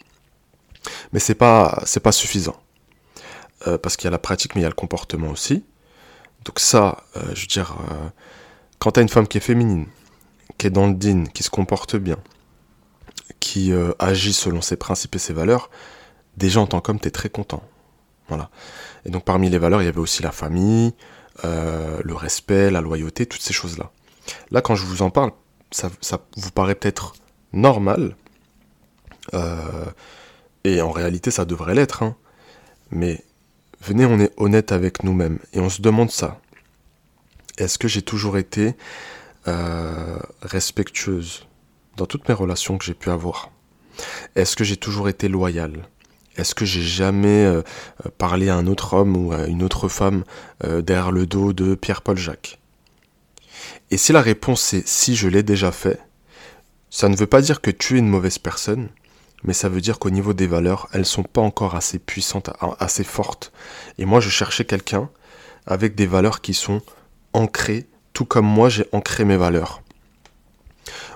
Mais 1.12 1.20
c'est 1.20 1.34
pas, 1.34 1.82
c'est 1.86 2.00
pas 2.00 2.12
suffisant. 2.12 2.56
Euh, 3.66 3.78
parce 3.78 3.96
qu'il 3.96 4.04
y 4.04 4.08
a 4.08 4.10
la 4.10 4.18
pratique, 4.18 4.54
mais 4.54 4.62
il 4.62 4.64
y 4.64 4.66
a 4.66 4.70
le 4.70 4.74
comportement 4.74 5.28
aussi. 5.28 5.64
Donc 6.44 6.58
ça, 6.58 7.04
euh, 7.16 7.34
je 7.34 7.42
veux 7.42 7.46
dire, 7.46 7.76
quand 8.78 8.92
tu 8.92 9.00
une 9.00 9.08
femme 9.08 9.28
qui 9.28 9.38
est 9.38 9.42
féminine, 9.42 9.86
qui 10.58 10.66
est 10.66 10.70
dans 10.70 10.86
le 10.86 10.94
din, 10.94 11.24
qui 11.24 11.42
se 11.42 11.50
comporte 11.50 11.96
bien, 11.96 12.16
qui 13.40 13.72
agit 13.98 14.32
selon 14.32 14.60
ses 14.60 14.76
principes 14.76 15.14
et 15.16 15.18
ses 15.18 15.32
valeurs, 15.32 15.70
déjà 16.36 16.60
en 16.60 16.66
tant 16.66 16.80
qu'homme, 16.80 17.00
tu 17.00 17.08
es 17.08 17.10
très 17.10 17.28
content. 17.28 17.62
Et 19.04 19.10
donc 19.10 19.24
parmi 19.24 19.50
les 19.50 19.58
valeurs, 19.58 19.82
il 19.82 19.86
y 19.86 19.88
avait 19.88 19.98
aussi 19.98 20.22
la 20.22 20.32
famille, 20.32 20.92
euh, 21.44 22.00
le 22.04 22.14
respect, 22.14 22.70
la 22.70 22.80
loyauté, 22.80 23.26
toutes 23.26 23.42
ces 23.42 23.52
choses-là. 23.52 23.90
Là, 24.50 24.60
quand 24.60 24.74
je 24.74 24.84
vous 24.84 25.02
en 25.02 25.10
parle, 25.10 25.32
ça, 25.70 25.90
vous 26.36 26.50
paraît 26.50 26.74
peut-être 26.74 27.14
normal, 27.52 28.16
euh, 29.34 29.86
et 30.64 30.82
en 30.82 30.90
réalité, 30.90 31.30
ça 31.30 31.44
devrait 31.44 31.74
l'être, 31.74 32.02
hein. 32.02 32.16
mais 32.90 33.24
venez, 33.80 34.04
on 34.04 34.18
est 34.20 34.32
honnête 34.36 34.72
avec 34.72 35.04
nous-mêmes, 35.04 35.38
et 35.52 35.60
on 35.60 35.70
se 35.70 35.80
demande 35.80 36.10
ça. 36.10 36.40
Est-ce 37.56 37.78
que 37.78 37.88
j'ai 37.88 38.02
toujours 38.02 38.36
été 38.36 38.74
euh, 39.48 40.18
respectueuse 40.42 41.46
dans 41.96 42.06
toutes 42.06 42.28
mes 42.28 42.34
relations 42.34 42.78
que 42.78 42.84
j'ai 42.84 42.94
pu 42.94 43.10
avoir? 43.10 43.50
Est-ce 44.34 44.56
que 44.56 44.64
j'ai 44.64 44.76
toujours 44.76 45.08
été 45.08 45.28
loyale? 45.28 45.88
Est-ce 46.36 46.54
que 46.54 46.64
j'ai 46.64 46.82
jamais 46.82 47.44
euh, 47.44 47.62
parlé 48.18 48.48
à 48.48 48.56
un 48.56 48.66
autre 48.66 48.94
homme 48.94 49.16
ou 49.16 49.32
à 49.32 49.46
une 49.46 49.62
autre 49.62 49.88
femme 49.88 50.24
euh, 50.64 50.82
derrière 50.82 51.12
le 51.12 51.26
dos 51.26 51.52
de 51.52 51.74
Pierre-Paul 51.74 52.16
Jacques? 52.16 52.58
Et 53.90 53.96
si 53.96 54.12
la 54.12 54.22
réponse 54.22 54.72
est 54.72 54.86
si 54.86 55.16
je 55.16 55.28
l'ai 55.28 55.42
déjà 55.42 55.72
fait, 55.72 56.00
ça 56.90 57.08
ne 57.08 57.16
veut 57.16 57.26
pas 57.26 57.40
dire 57.40 57.60
que 57.60 57.70
tu 57.70 57.96
es 57.96 57.98
une 57.98 58.08
mauvaise 58.08 58.38
personne, 58.38 58.88
mais 59.42 59.52
ça 59.52 59.68
veut 59.68 59.80
dire 59.80 59.98
qu'au 59.98 60.10
niveau 60.10 60.32
des 60.32 60.46
valeurs, 60.46 60.88
elles 60.92 61.06
sont 61.06 61.22
pas 61.22 61.40
encore 61.40 61.74
assez 61.74 61.98
puissantes, 61.98 62.50
assez 62.78 63.04
fortes. 63.04 63.52
Et 63.98 64.04
moi, 64.04 64.20
je 64.20 64.28
cherchais 64.28 64.64
quelqu'un 64.64 65.08
avec 65.66 65.94
des 65.94 66.06
valeurs 66.06 66.40
qui 66.40 66.54
sont 66.54 66.82
ancrées, 67.32 67.86
tout 68.12 68.24
comme 68.24 68.46
moi 68.46 68.68
j'ai 68.68 68.86
ancré 68.92 69.24
mes 69.24 69.36
valeurs. 69.36 69.82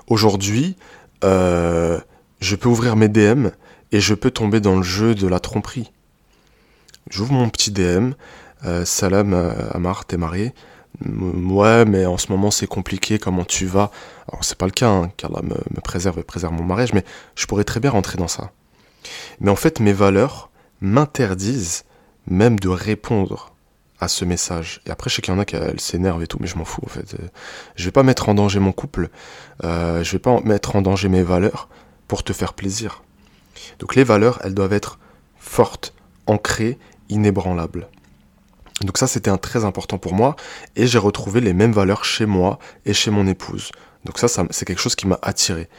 Aujourd'hui, 0.07 0.75
euh, 1.23 1.99
je 2.39 2.55
peux 2.55 2.69
ouvrir 2.69 2.95
mes 2.95 3.09
DM 3.09 3.49
et 3.91 3.99
je 3.99 4.13
peux 4.13 4.31
tomber 4.31 4.59
dans 4.59 4.75
le 4.75 4.83
jeu 4.83 5.15
de 5.15 5.27
la 5.27 5.39
tromperie. 5.39 5.91
J'ouvre 7.09 7.33
mon 7.33 7.49
petit 7.49 7.71
DM, 7.71 8.11
euh, 8.65 8.83
salam 8.85 9.33
euh, 9.33 9.69
Amar, 9.71 10.05
t'es 10.05 10.17
marié 10.17 10.53
Ouais, 11.03 11.85
mais 11.85 12.05
en 12.05 12.17
ce 12.17 12.31
moment 12.31 12.51
c'est 12.51 12.67
compliqué, 12.67 13.19
comment 13.19 13.43
tu 13.43 13.65
vas? 13.65 13.91
Alors 14.29 14.43
c'est 14.43 14.57
pas 14.57 14.65
le 14.65 14.71
cas, 14.71 14.89
hein, 14.89 15.11
car 15.17 15.31
là 15.31 15.41
me, 15.41 15.81
préserve 15.81 16.19
et 16.19 16.23
préserve 16.23 16.53
mon 16.53 16.63
mariage, 16.63 16.93
mais 16.93 17.03
je 17.35 17.45
pourrais 17.45 17.63
très 17.63 17.79
bien 17.79 17.91
rentrer 17.91 18.17
dans 18.17 18.27
ça. 18.27 18.51
Mais 19.39 19.51
en 19.51 19.55
fait, 19.55 19.79
mes 19.79 19.93
valeurs 19.93 20.49
m'interdisent 20.81 21.83
même 22.27 22.59
de 22.59 22.69
répondre 22.69 23.53
à 23.99 24.07
ce 24.07 24.25
message. 24.25 24.81
Et 24.85 24.91
après, 24.91 25.09
je 25.09 25.15
sais 25.15 25.21
qu'il 25.21 25.33
y 25.33 25.37
en 25.37 25.39
a 25.39 25.45
qui 25.45 25.57
s'énervent 25.77 26.23
et 26.23 26.27
tout, 26.27 26.37
mais 26.39 26.47
je 26.47 26.57
m'en 26.57 26.65
fous 26.65 26.81
en 26.85 26.89
fait. 26.89 27.15
Je 27.75 27.85
vais 27.85 27.91
pas 27.91 28.03
mettre 28.03 28.29
en 28.29 28.33
danger 28.33 28.59
mon 28.59 28.71
couple, 28.71 29.09
euh, 29.63 30.03
je 30.03 30.11
vais 30.13 30.19
pas 30.19 30.39
mettre 30.41 30.75
en 30.75 30.81
danger 30.81 31.09
mes 31.09 31.23
valeurs 31.23 31.69
pour 32.07 32.23
te 32.23 32.33
faire 32.33 32.53
plaisir. 32.53 33.03
Donc 33.79 33.95
les 33.95 34.03
valeurs, 34.03 34.39
elles 34.43 34.53
doivent 34.53 34.73
être 34.73 34.99
fortes, 35.37 35.93
ancrées, 36.27 36.77
inébranlables. 37.09 37.87
Donc 38.81 38.97
ça, 38.97 39.07
c'était 39.07 39.29
un 39.29 39.37
très 39.37 39.63
important 39.63 39.97
pour 39.97 40.13
moi, 40.13 40.35
et 40.75 40.85
j'ai 40.87 40.97
retrouvé 40.97 41.39
les 41.39 41.53
mêmes 41.53 41.71
valeurs 41.71 42.03
chez 42.03 42.25
moi 42.25 42.59
et 42.85 42.93
chez 42.93 43.11
mon 43.11 43.25
épouse. 43.27 43.71
Donc 44.03 44.19
ça, 44.19 44.27
c'est 44.27 44.65
quelque 44.65 44.81
chose 44.81 44.95
qui 44.95 45.07
m'a 45.07 45.19
attiré. 45.21 45.69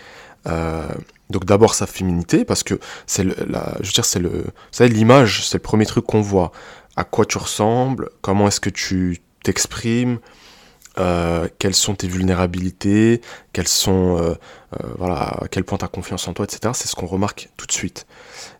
Euh, 0.47 0.89
donc 1.29 1.45
d'abord 1.45 1.75
sa 1.75 1.87
féminité, 1.87 2.45
parce 2.45 2.63
que 2.63 2.79
c'est 3.07 3.25
je 3.25 3.29
veux 3.29 4.03
c'est 4.03 4.19
le, 4.19 4.47
l'image, 4.87 5.47
c'est 5.47 5.59
le 5.59 5.63
premier 5.63 5.87
truc 5.87 6.07
qu'on 6.07 6.21
voit. 6.21 6.53
À 6.97 7.05
quoi 7.05 7.27
tu 7.27 7.37
ressembles, 7.37 8.11
comment 8.23 8.49
est-ce 8.49 8.61
que 8.61 8.71
tu 8.71 9.21
t'exprimes, 9.43 10.19
euh, 10.99 11.49
quelles 11.59 11.75
sont 11.75 11.95
tes 11.95 12.09
vulnérabilités, 12.09 13.21
quelles 13.53 13.69
sont, 13.69 14.19
euh, 14.19 14.35
voilà, 14.99 15.39
à 15.43 15.49
quel 15.51 15.65
point 15.65 15.79
tu 15.79 15.85
as 15.85 15.89
confiance 15.89 16.27
en 16.29 16.33
toi, 16.33 16.45
etc. 16.45 16.73
C'est 16.75 16.89
ce 16.89 16.95
qu'on 16.95 17.07
remarque 17.07 17.49
tout 17.57 17.67
de 17.67 17.73
suite. 17.73 18.07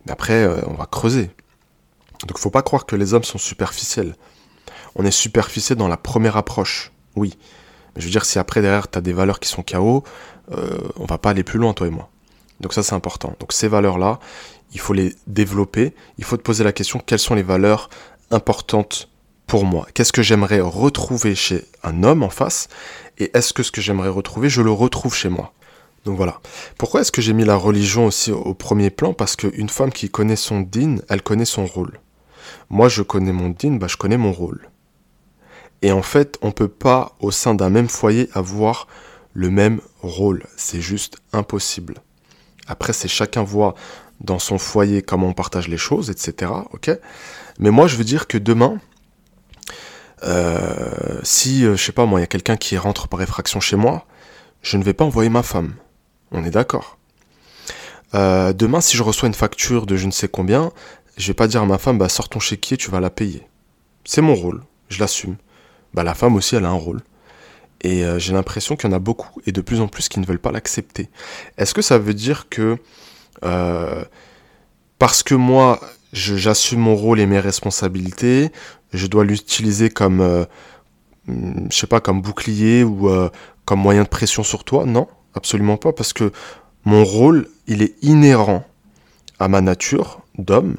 Mais 0.05 0.11
après, 0.11 0.47
on 0.67 0.73
va 0.73 0.85
creuser. 0.85 1.31
Donc 2.25 2.37
faut 2.39 2.49
pas 2.49 2.63
croire 2.63 2.85
que 2.85 2.95
les 2.95 3.13
hommes 3.13 3.23
sont 3.23 3.37
superficiels. 3.37 4.15
On 4.95 5.05
est 5.05 5.11
superficiel 5.11 5.77
dans 5.77 5.87
la 5.87 5.97
première 5.97 6.37
approche, 6.37 6.91
oui. 7.15 7.37
Mais 7.95 8.01
je 8.01 8.07
veux 8.07 8.11
dire, 8.11 8.25
si 8.25 8.39
après 8.39 8.61
derrière 8.61 8.89
tu 8.89 8.97
as 8.97 9.01
des 9.01 9.13
valeurs 9.13 9.39
qui 9.39 9.49
sont 9.49 9.63
KO, 9.63 10.03
euh, 10.51 10.77
on 10.95 11.05
va 11.05 11.17
pas 11.17 11.31
aller 11.31 11.43
plus 11.43 11.59
loin, 11.59 11.73
toi 11.73 11.87
et 11.87 11.91
moi. 11.91 12.09
Donc 12.59 12.73
ça 12.73 12.81
c'est 12.81 12.95
important. 12.95 13.35
Donc 13.39 13.53
ces 13.53 13.67
valeurs-là, 13.67 14.19
il 14.73 14.79
faut 14.79 14.93
les 14.93 15.15
développer. 15.27 15.93
Il 16.17 16.23
faut 16.23 16.37
te 16.37 16.41
poser 16.41 16.63
la 16.63 16.73
question, 16.73 16.99
quelles 16.99 17.19
sont 17.19 17.35
les 17.35 17.43
valeurs 17.43 17.89
importantes 18.31 19.09
pour 19.47 19.65
moi 19.65 19.87
Qu'est-ce 19.93 20.13
que 20.13 20.21
j'aimerais 20.21 20.59
retrouver 20.59 21.33
chez 21.33 21.65
un 21.83 22.03
homme 22.03 22.21
en 22.21 22.29
face 22.29 22.67
Et 23.17 23.31
est-ce 23.35 23.53
que 23.53 23.63
ce 23.63 23.71
que 23.71 23.81
j'aimerais 23.81 24.09
retrouver, 24.09 24.49
je 24.49 24.61
le 24.61 24.71
retrouve 24.71 25.15
chez 25.15 25.29
moi? 25.29 25.53
Donc 26.05 26.15
voilà. 26.17 26.39
Pourquoi 26.77 27.01
est-ce 27.01 27.11
que 27.11 27.21
j'ai 27.21 27.33
mis 27.33 27.43
la 27.43 27.55
religion 27.55 28.05
aussi 28.05 28.31
au 28.31 28.53
premier 28.53 28.89
plan? 28.89 29.13
Parce 29.13 29.35
qu'une 29.35 29.69
femme 29.69 29.91
qui 29.91 30.09
connaît 30.09 30.35
son 30.35 30.61
din, 30.61 30.97
elle 31.09 31.21
connaît 31.21 31.45
son 31.45 31.65
rôle. 31.65 31.99
Moi, 32.69 32.87
je 32.87 33.01
connais 33.01 33.33
mon 33.33 33.49
din, 33.49 33.75
bah, 33.75 33.87
je 33.87 33.97
connais 33.97 34.17
mon 34.17 34.31
rôle. 34.31 34.69
Et 35.81 35.91
en 35.91 36.01
fait, 36.01 36.37
on 36.41 36.47
ne 36.47 36.51
peut 36.53 36.67
pas, 36.67 37.15
au 37.19 37.31
sein 37.31 37.55
d'un 37.55 37.69
même 37.69 37.89
foyer, 37.89 38.29
avoir 38.33 38.87
le 39.33 39.49
même 39.49 39.81
rôle. 40.01 40.45
C'est 40.55 40.81
juste 40.81 41.17
impossible. 41.33 41.95
Après, 42.67 42.93
c'est 42.93 43.07
chacun 43.07 43.43
voit 43.43 43.75
dans 44.19 44.39
son 44.39 44.57
foyer 44.57 45.01
comment 45.01 45.27
on 45.27 45.33
partage 45.33 45.67
les 45.67 45.77
choses, 45.77 46.09
etc. 46.09 46.51
Mais 47.59 47.69
moi, 47.69 47.87
je 47.87 47.95
veux 47.97 48.03
dire 48.03 48.27
que 48.27 48.37
demain, 48.37 48.79
si, 50.23 51.65
euh, 51.65 51.75
je 51.75 51.83
sais 51.83 51.91
pas 51.91 52.05
moi, 52.05 52.19
il 52.19 52.23
y 52.23 52.25
a 52.25 52.27
quelqu'un 52.27 52.57
qui 52.57 52.77
rentre 52.77 53.07
par 53.07 53.21
effraction 53.21 53.59
chez 53.59 53.75
moi, 53.75 54.05
je 54.61 54.77
ne 54.77 54.83
vais 54.83 54.93
pas 54.93 55.05
envoyer 55.05 55.29
ma 55.29 55.43
femme. 55.43 55.75
On 56.31 56.43
est 56.43 56.51
d'accord. 56.51 56.97
Euh, 58.15 58.53
demain, 58.53 58.81
si 58.81 58.97
je 58.97 59.03
reçois 59.03 59.27
une 59.27 59.33
facture 59.33 59.85
de 59.85 59.95
je 59.95 60.05
ne 60.05 60.11
sais 60.11 60.27
combien, 60.27 60.71
je 61.17 61.27
vais 61.27 61.33
pas 61.33 61.47
dire 61.47 61.61
à 61.61 61.65
ma 61.65 61.77
femme, 61.77 61.97
bah 61.97 62.09
sors 62.09 62.29
ton 62.29 62.39
chéquier, 62.39 62.77
tu 62.77 62.89
vas 62.91 62.99
la 62.99 63.09
payer. 63.09 63.47
C'est 64.05 64.21
mon 64.21 64.35
rôle, 64.35 64.63
je 64.89 64.99
l'assume. 64.99 65.35
Bah 65.93 66.03
la 66.03 66.13
femme 66.13 66.35
aussi, 66.35 66.55
elle 66.55 66.65
a 66.65 66.69
un 66.69 66.73
rôle. 66.73 67.01
Et 67.81 68.03
euh, 68.05 68.17
j'ai 68.17 68.33
l'impression 68.33 68.75
qu'il 68.75 68.89
y 68.89 68.93
en 68.93 68.95
a 68.95 68.99
beaucoup, 68.99 69.41
et 69.45 69.51
de 69.51 69.61
plus 69.61 69.81
en 69.81 69.87
plus, 69.87 70.09
qui 70.09 70.19
ne 70.19 70.25
veulent 70.25 70.39
pas 70.39 70.51
l'accepter. 70.51 71.09
Est-ce 71.57 71.73
que 71.73 71.81
ça 71.81 71.97
veut 71.97 72.13
dire 72.13 72.49
que 72.49 72.77
euh, 73.43 74.03
parce 74.99 75.21
que 75.21 75.35
moi, 75.35 75.79
j'assume 76.13 76.79
mon 76.79 76.95
rôle 76.95 77.19
et 77.19 77.25
mes 77.25 77.39
responsabilités, 77.39 78.51
je 78.93 79.07
dois 79.07 79.23
l'utiliser 79.23 79.89
comme, 79.89 80.21
euh, 80.21 80.45
je 81.27 81.75
sais 81.75 81.87
pas, 81.87 81.99
comme 81.99 82.21
bouclier 82.21 82.83
ou 82.83 83.09
comme 83.65 83.79
moyen 83.79 84.03
de 84.03 84.07
pression 84.07 84.43
sur 84.43 84.63
toi? 84.63 84.85
Non, 84.85 85.07
absolument 85.35 85.77
pas, 85.77 85.91
parce 85.91 86.13
que 86.13 86.31
mon 86.85 87.03
rôle, 87.03 87.47
il 87.67 87.81
est 87.81 87.95
inhérent 88.01 88.65
à 89.39 89.47
ma 89.47 89.61
nature 89.61 90.21
d'homme, 90.37 90.77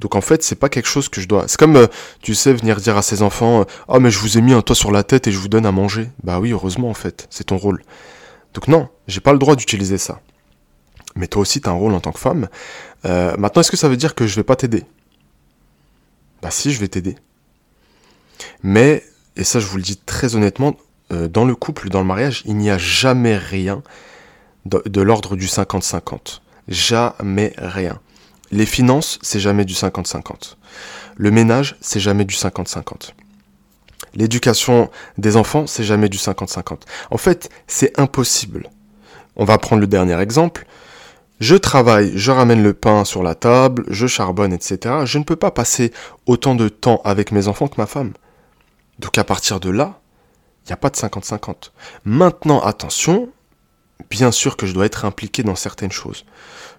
donc 0.00 0.16
en 0.16 0.20
fait, 0.20 0.42
c'est 0.42 0.56
pas 0.56 0.68
quelque 0.68 0.88
chose 0.88 1.08
que 1.08 1.20
je 1.20 1.28
dois. 1.28 1.44
C'est 1.48 1.58
comme, 1.58 1.76
euh, 1.76 1.86
tu 2.20 2.34
sais, 2.34 2.52
venir 2.52 2.76
dire 2.76 2.96
à 2.96 3.02
ses 3.02 3.22
enfants 3.22 3.64
Oh, 3.88 4.00
mais 4.00 4.10
je 4.10 4.18
vous 4.18 4.36
ai 4.36 4.40
mis 4.40 4.52
un 4.52 4.60
toit 4.60 4.76
sur 4.76 4.90
la 4.90 5.02
tête 5.02 5.26
et 5.26 5.32
je 5.32 5.38
vous 5.38 5.48
donne 5.48 5.66
à 5.66 5.72
manger. 5.72 6.10
Bah 6.22 6.40
oui, 6.40 6.52
heureusement, 6.52 6.90
en 6.90 6.94
fait, 6.94 7.26
c'est 7.30 7.44
ton 7.44 7.56
rôle. 7.56 7.82
Donc 8.52 8.68
non, 8.68 8.88
j'ai 9.08 9.20
pas 9.20 9.32
le 9.32 9.38
droit 9.38 9.56
d'utiliser 9.56 9.98
ça. 9.98 10.20
Mais 11.16 11.26
toi 11.26 11.42
aussi, 11.42 11.60
t'as 11.60 11.70
un 11.70 11.74
rôle 11.74 11.94
en 11.94 12.00
tant 12.00 12.12
que 12.12 12.18
femme. 12.18 12.48
Euh, 13.04 13.34
maintenant, 13.38 13.60
est-ce 13.60 13.70
que 13.70 13.76
ça 13.76 13.88
veut 13.88 13.96
dire 13.96 14.14
que 14.14 14.26
je 14.26 14.34
vais 14.36 14.42
pas 14.42 14.56
t'aider? 14.56 14.84
Bah 16.42 16.50
si, 16.50 16.72
je 16.72 16.80
vais 16.80 16.88
t'aider. 16.88 17.16
Mais, 18.62 19.04
et 19.36 19.44
ça, 19.44 19.60
je 19.60 19.66
vous 19.66 19.76
le 19.76 19.82
dis 19.82 19.96
très 19.96 20.36
honnêtement, 20.36 20.76
euh, 21.12 21.28
dans 21.28 21.44
le 21.44 21.54
couple, 21.54 21.88
dans 21.90 22.00
le 22.00 22.06
mariage, 22.06 22.42
il 22.46 22.56
n'y 22.56 22.70
a 22.70 22.78
jamais 22.78 23.36
rien 23.36 23.82
de 24.66 25.02
l'ordre 25.02 25.36
du 25.36 25.46
50-50. 25.46 26.40
Jamais 26.68 27.52
rien. 27.58 28.00
Les 28.50 28.64
finances, 28.66 29.18
c'est 29.20 29.40
jamais 29.40 29.64
du 29.64 29.74
50-50. 29.74 30.56
Le 31.16 31.30
ménage, 31.30 31.76
c'est 31.80 32.00
jamais 32.00 32.24
du 32.24 32.34
50-50. 32.34 33.12
L'éducation 34.14 34.90
des 35.18 35.36
enfants, 35.36 35.66
c'est 35.66 35.84
jamais 35.84 36.08
du 36.08 36.18
50-50. 36.18 36.82
En 37.10 37.18
fait, 37.18 37.50
c'est 37.66 37.98
impossible. 37.98 38.70
On 39.36 39.44
va 39.44 39.58
prendre 39.58 39.80
le 39.80 39.86
dernier 39.86 40.18
exemple. 40.20 40.66
Je 41.40 41.56
travaille, 41.56 42.12
je 42.14 42.30
ramène 42.30 42.62
le 42.62 42.74
pain 42.74 43.04
sur 43.04 43.22
la 43.22 43.34
table, 43.34 43.84
je 43.88 44.06
charbonne, 44.06 44.52
etc. 44.52 45.02
Je 45.04 45.18
ne 45.18 45.24
peux 45.24 45.36
pas 45.36 45.50
passer 45.50 45.92
autant 46.26 46.54
de 46.54 46.68
temps 46.68 47.00
avec 47.04 47.32
mes 47.32 47.48
enfants 47.48 47.66
que 47.66 47.74
ma 47.76 47.86
femme. 47.86 48.12
Donc 48.98 49.18
à 49.18 49.24
partir 49.24 49.60
de 49.60 49.70
là, 49.70 50.00
il 50.64 50.68
n'y 50.68 50.72
a 50.72 50.76
pas 50.76 50.90
de 50.90 50.96
50-50. 50.96 51.72
Maintenant, 52.04 52.60
attention, 52.60 53.30
bien 54.10 54.30
sûr 54.30 54.56
que 54.56 54.66
je 54.66 54.72
dois 54.72 54.86
être 54.86 55.04
impliqué 55.04 55.42
dans 55.42 55.56
certaines 55.56 55.92
choses. 55.92 56.24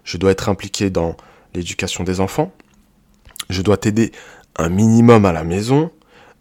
Je 0.04 0.18
dois 0.18 0.30
être 0.30 0.48
impliqué 0.48 0.90
dans 0.90 1.16
l'éducation 1.54 2.04
des 2.04 2.20
enfants. 2.20 2.52
Je 3.48 3.62
dois 3.62 3.76
t'aider 3.76 4.12
un 4.56 4.68
minimum 4.68 5.24
à 5.24 5.32
la 5.32 5.44
maison. 5.44 5.90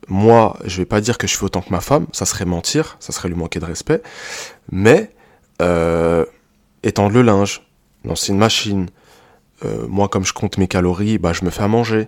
Moi, 0.08 0.58
je 0.66 0.78
vais 0.78 0.86
pas 0.86 1.02
dire 1.02 1.18
que 1.18 1.28
je 1.28 1.36
fais 1.36 1.44
autant 1.44 1.62
que 1.62 1.72
ma 1.72 1.82
femme, 1.82 2.08
ça 2.12 2.26
serait 2.26 2.46
mentir, 2.46 2.98
ça 3.00 3.12
serait 3.12 3.30
lui 3.30 3.36
manquer 3.36 3.60
de 3.60 3.66
respect. 3.66 4.02
Mais 4.72 5.12
euh, 5.62 6.26
étendre 6.84 7.14
le 7.14 7.22
linge, 7.22 7.62
lancer 8.04 8.32
une 8.32 8.38
machine, 8.38 8.90
euh, 9.64 9.88
moi 9.88 10.10
comme 10.10 10.26
je 10.26 10.34
compte 10.34 10.58
mes 10.58 10.68
calories, 10.68 11.18
bah 11.18 11.34
je 11.34 11.46
me 11.46 11.50
fais 11.50 11.64
à 11.64 11.68
manger, 11.68 12.08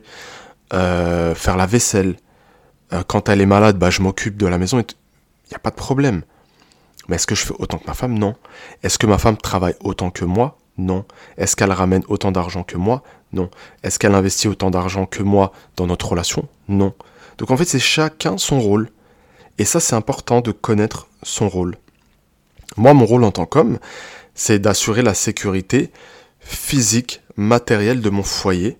euh, 0.73 1.33
faire 1.33 1.57
la 1.57 1.65
vaisselle. 1.65 2.17
Quand 3.07 3.29
elle 3.29 3.41
est 3.41 3.45
malade, 3.45 3.77
bah 3.77 3.89
je 3.89 4.01
m'occupe 4.01 4.37
de 4.37 4.47
la 4.47 4.57
maison. 4.57 4.79
Il 4.79 4.85
n'y 5.49 5.55
a 5.55 5.59
pas 5.59 5.71
de 5.71 5.75
problème. 5.75 6.23
Mais 7.07 7.15
est-ce 7.15 7.27
que 7.27 7.35
je 7.35 7.45
fais 7.45 7.53
autant 7.57 7.77
que 7.77 7.87
ma 7.87 7.93
femme? 7.93 8.17
Non. 8.17 8.35
Est-ce 8.83 8.97
que 8.97 9.07
ma 9.07 9.17
femme 9.17 9.37
travaille 9.37 9.75
autant 9.81 10.09
que 10.09 10.25
moi? 10.25 10.57
Non. 10.77 11.05
Est-ce 11.37 11.55
qu'elle 11.55 11.71
ramène 11.71 12.03
autant 12.07 12.31
d'argent 12.31 12.63
que 12.63 12.77
moi? 12.77 13.03
Non. 13.33 13.49
Est-ce 13.83 13.97
qu'elle 13.97 14.15
investit 14.15 14.47
autant 14.47 14.71
d'argent 14.71 15.05
que 15.05 15.23
moi 15.23 15.53
dans 15.75 15.87
notre 15.87 16.09
relation? 16.09 16.47
Non. 16.67 16.93
Donc 17.37 17.51
en 17.51 17.57
fait, 17.57 17.65
c'est 17.65 17.79
chacun 17.79 18.37
son 18.37 18.59
rôle. 18.59 18.89
Et 19.57 19.65
ça, 19.65 19.79
c'est 19.79 19.95
important 19.95 20.41
de 20.41 20.51
connaître 20.51 21.07
son 21.23 21.49
rôle. 21.49 21.77
Moi, 22.75 22.93
mon 22.93 23.05
rôle 23.05 23.23
en 23.23 23.31
tant 23.31 23.45
qu'homme, 23.45 23.79
c'est 24.35 24.59
d'assurer 24.59 25.01
la 25.01 25.13
sécurité 25.13 25.91
physique, 26.39 27.21
matérielle 27.37 28.01
de 28.01 28.09
mon 28.09 28.23
foyer, 28.23 28.77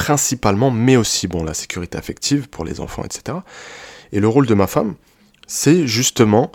principalement, 0.00 0.70
mais 0.70 0.96
aussi, 0.96 1.28
bon, 1.28 1.44
la 1.44 1.52
sécurité 1.52 1.98
affective 1.98 2.48
pour 2.48 2.64
les 2.64 2.80
enfants, 2.80 3.04
etc. 3.04 3.36
Et 4.12 4.20
le 4.20 4.28
rôle 4.28 4.46
de 4.46 4.54
ma 4.54 4.66
femme, 4.66 4.94
c'est 5.46 5.86
justement 5.86 6.50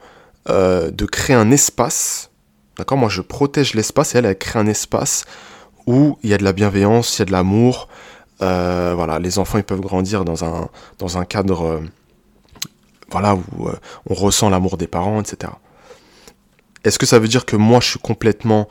euh, 0.50 0.90
de 0.90 1.06
créer 1.06 1.36
un 1.36 1.52
espace 1.52 2.32
D'accord 2.76 2.98
Moi, 2.98 3.08
je 3.08 3.22
protège 3.22 3.76
l'espace 3.76 4.16
et 4.16 4.18
elle, 4.18 4.26
elle 4.26 4.38
crée 4.38 4.58
un 4.60 4.66
espace 4.66 5.26
où 5.86 6.18
il 6.24 6.32
y 6.32 6.34
a 6.34 6.38
de 6.38 6.44
la 6.44 6.54
bienveillance, 6.54 7.18
il 7.18 7.20
y 7.20 7.22
a 7.22 7.26
de 7.26 7.32
l'amour. 7.32 7.88
Euh, 8.42 8.94
voilà, 8.96 9.20
les 9.20 9.38
enfants, 9.38 9.60
ils 9.60 9.64
peuvent 9.64 9.80
grandir 9.80 10.26
dans 10.26 10.44
un, 10.44 10.68
dans 10.98 11.20
un 11.20 11.24
cadre 11.24 11.62
euh, 11.66 11.80
voilà, 13.12 13.36
où 13.36 13.70
on 14.10 14.14
ressent 14.16 14.50
l'amour 14.50 14.78
des 14.78 14.88
parents, 14.88 15.22
etc. 15.22 15.54
Est-ce 16.84 16.98
que 16.98 17.06
ça 17.06 17.20
veut 17.20 17.28
dire 17.28 17.46
que 17.46 17.56
moi, 17.56 17.80
je 17.80 17.92
suis 17.92 18.00
complètement 18.00 18.68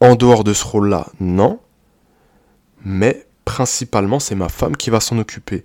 en 0.00 0.16
dehors 0.16 0.44
de 0.44 0.54
ce 0.54 0.64
rôle-là? 0.64 1.08
Non. 1.20 1.60
Mais 2.84 3.27
principalement, 3.48 4.20
c'est 4.20 4.34
ma 4.34 4.50
femme 4.50 4.76
qui 4.76 4.90
va 4.90 5.00
s'en 5.00 5.18
occuper. 5.18 5.64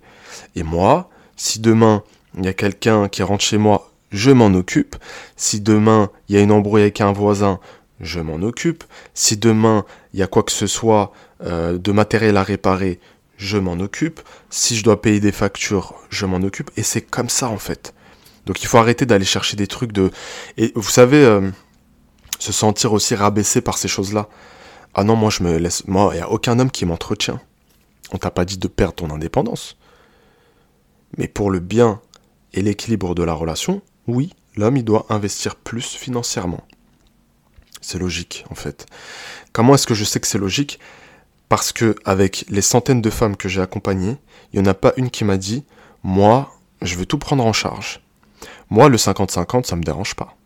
Et 0.56 0.62
moi, 0.62 1.10
si 1.36 1.60
demain, 1.60 2.02
il 2.38 2.44
y 2.44 2.48
a 2.48 2.54
quelqu'un 2.54 3.08
qui 3.08 3.22
rentre 3.22 3.44
chez 3.44 3.58
moi 3.58 3.90
je 4.14 4.30
m'en 4.30 4.54
occupe. 4.54 4.96
Si 5.36 5.60
demain 5.60 6.08
il 6.28 6.36
y 6.36 6.38
a 6.38 6.40
une 6.40 6.52
embrouille 6.52 6.82
avec 6.82 7.00
un 7.00 7.12
voisin, 7.12 7.58
je 8.00 8.20
m'en 8.20 8.36
occupe. 8.36 8.84
Si 9.12 9.36
demain 9.36 9.84
il 10.14 10.20
y 10.20 10.22
a 10.22 10.28
quoi 10.28 10.44
que 10.44 10.52
ce 10.52 10.66
soit 10.66 11.12
euh, 11.42 11.76
de 11.76 11.92
matériel 11.92 12.36
à 12.36 12.44
réparer, 12.44 13.00
je 13.36 13.58
m'en 13.58 13.72
occupe. 13.72 14.20
Si 14.50 14.76
je 14.76 14.84
dois 14.84 15.02
payer 15.02 15.20
des 15.20 15.32
factures, 15.32 15.94
je 16.10 16.24
m'en 16.26 16.36
occupe. 16.36 16.70
Et 16.76 16.82
c'est 16.82 17.02
comme 17.02 17.28
ça 17.28 17.48
en 17.48 17.58
fait. 17.58 17.92
Donc 18.46 18.62
il 18.62 18.66
faut 18.66 18.78
arrêter 18.78 19.04
d'aller 19.04 19.24
chercher 19.24 19.56
des 19.56 19.66
trucs 19.66 19.92
de... 19.92 20.10
Et 20.58 20.72
vous 20.76 20.90
savez, 20.90 21.24
euh, 21.24 21.50
se 22.38 22.52
sentir 22.52 22.92
aussi 22.92 23.14
rabaissé 23.14 23.60
par 23.62 23.78
ces 23.78 23.88
choses-là. 23.88 24.28
Ah 24.94 25.02
non, 25.02 25.16
moi 25.16 25.30
je 25.30 25.42
me 25.42 25.56
laisse... 25.56 25.86
Moi, 25.88 26.10
il 26.12 26.16
n'y 26.18 26.22
a 26.22 26.30
aucun 26.30 26.58
homme 26.58 26.70
qui 26.70 26.86
m'entretient. 26.86 27.40
On 28.12 28.18
t'a 28.18 28.30
pas 28.30 28.44
dit 28.44 28.58
de 28.58 28.68
perdre 28.68 28.94
ton 28.94 29.10
indépendance. 29.10 29.76
Mais 31.16 31.28
pour 31.28 31.50
le 31.50 31.60
bien 31.60 32.00
et 32.52 32.62
l'équilibre 32.62 33.14
de 33.14 33.22
la 33.22 33.34
relation, 33.34 33.82
oui, 34.06 34.34
l'homme 34.56 34.76
il 34.76 34.84
doit 34.84 35.06
investir 35.08 35.56
plus 35.56 35.94
financièrement. 35.94 36.66
C'est 37.80 37.98
logique 37.98 38.44
en 38.50 38.54
fait. 38.54 38.86
Comment 39.52 39.74
est-ce 39.74 39.86
que 39.86 39.94
je 39.94 40.04
sais 40.04 40.20
que 40.20 40.26
c'est 40.26 40.38
logique? 40.38 40.78
Parce 41.48 41.72
que 41.72 41.96
avec 42.04 42.44
les 42.48 42.62
centaines 42.62 43.02
de 43.02 43.10
femmes 43.10 43.36
que 43.36 43.48
j'ai 43.48 43.60
accompagnées, 43.60 44.16
il 44.52 44.60
n'y 44.60 44.66
en 44.66 44.70
a 44.70 44.74
pas 44.74 44.92
une 44.96 45.10
qui 45.10 45.24
m'a 45.24 45.36
dit 45.36 45.64
moi, 46.02 46.54
je 46.82 46.96
vais 46.96 47.06
tout 47.06 47.18
prendre 47.18 47.44
en 47.46 47.52
charge. 47.52 48.00
Moi, 48.70 48.88
le 48.88 48.96
50-50, 48.96 49.64
ça 49.64 49.76
me 49.76 49.82
dérange 49.82 50.14
pas. 50.14 50.36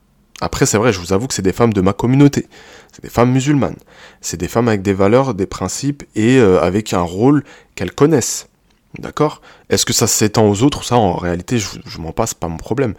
Après, 0.41 0.67
c'est 0.67 0.79
vrai, 0.79 0.93
je 0.93 1.01
vous 1.01 1.13
avoue 1.13 1.27
que 1.27 1.35
c'est 1.35 1.43
des 1.43 1.53
femmes 1.53 1.73
de 1.73 1.81
ma 1.81 1.93
communauté. 1.93 2.47
C'est 2.93 3.03
des 3.03 3.11
femmes 3.11 3.33
musulmanes. 3.33 3.77
C'est 4.21 4.37
des 4.37 4.49
femmes 4.49 4.69
avec 4.69 4.83
des 4.83 4.93
valeurs, 4.93 5.35
des 5.35 5.47
principes 5.47 6.05
et 6.15 6.39
euh, 6.39 6.61
avec 6.61 6.93
un 6.93 7.01
rôle 7.01 7.45
qu'elles 7.75 7.93
connaissent. 7.93 8.49
D'accord? 8.99 9.43
Est-ce 9.69 9.85
que 9.85 9.93
ça 9.93 10.07
s'étend 10.07 10.49
aux 10.49 10.63
autres? 10.63 10.85
Ça, 10.85 10.97
en 10.97 11.15
réalité, 11.15 11.59
je, 11.59 11.99
m'en 11.99 12.13
passe, 12.13 12.35
pas 12.35 12.49
mon 12.49 12.57
problème. 12.57 12.95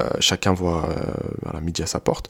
Euh, 0.00 0.08
chacun 0.20 0.52
voit 0.52 0.88
euh, 0.88 1.52
la 1.52 1.60
midi 1.60 1.82
à 1.82 1.86
sa 1.86 2.00
porte. 2.00 2.28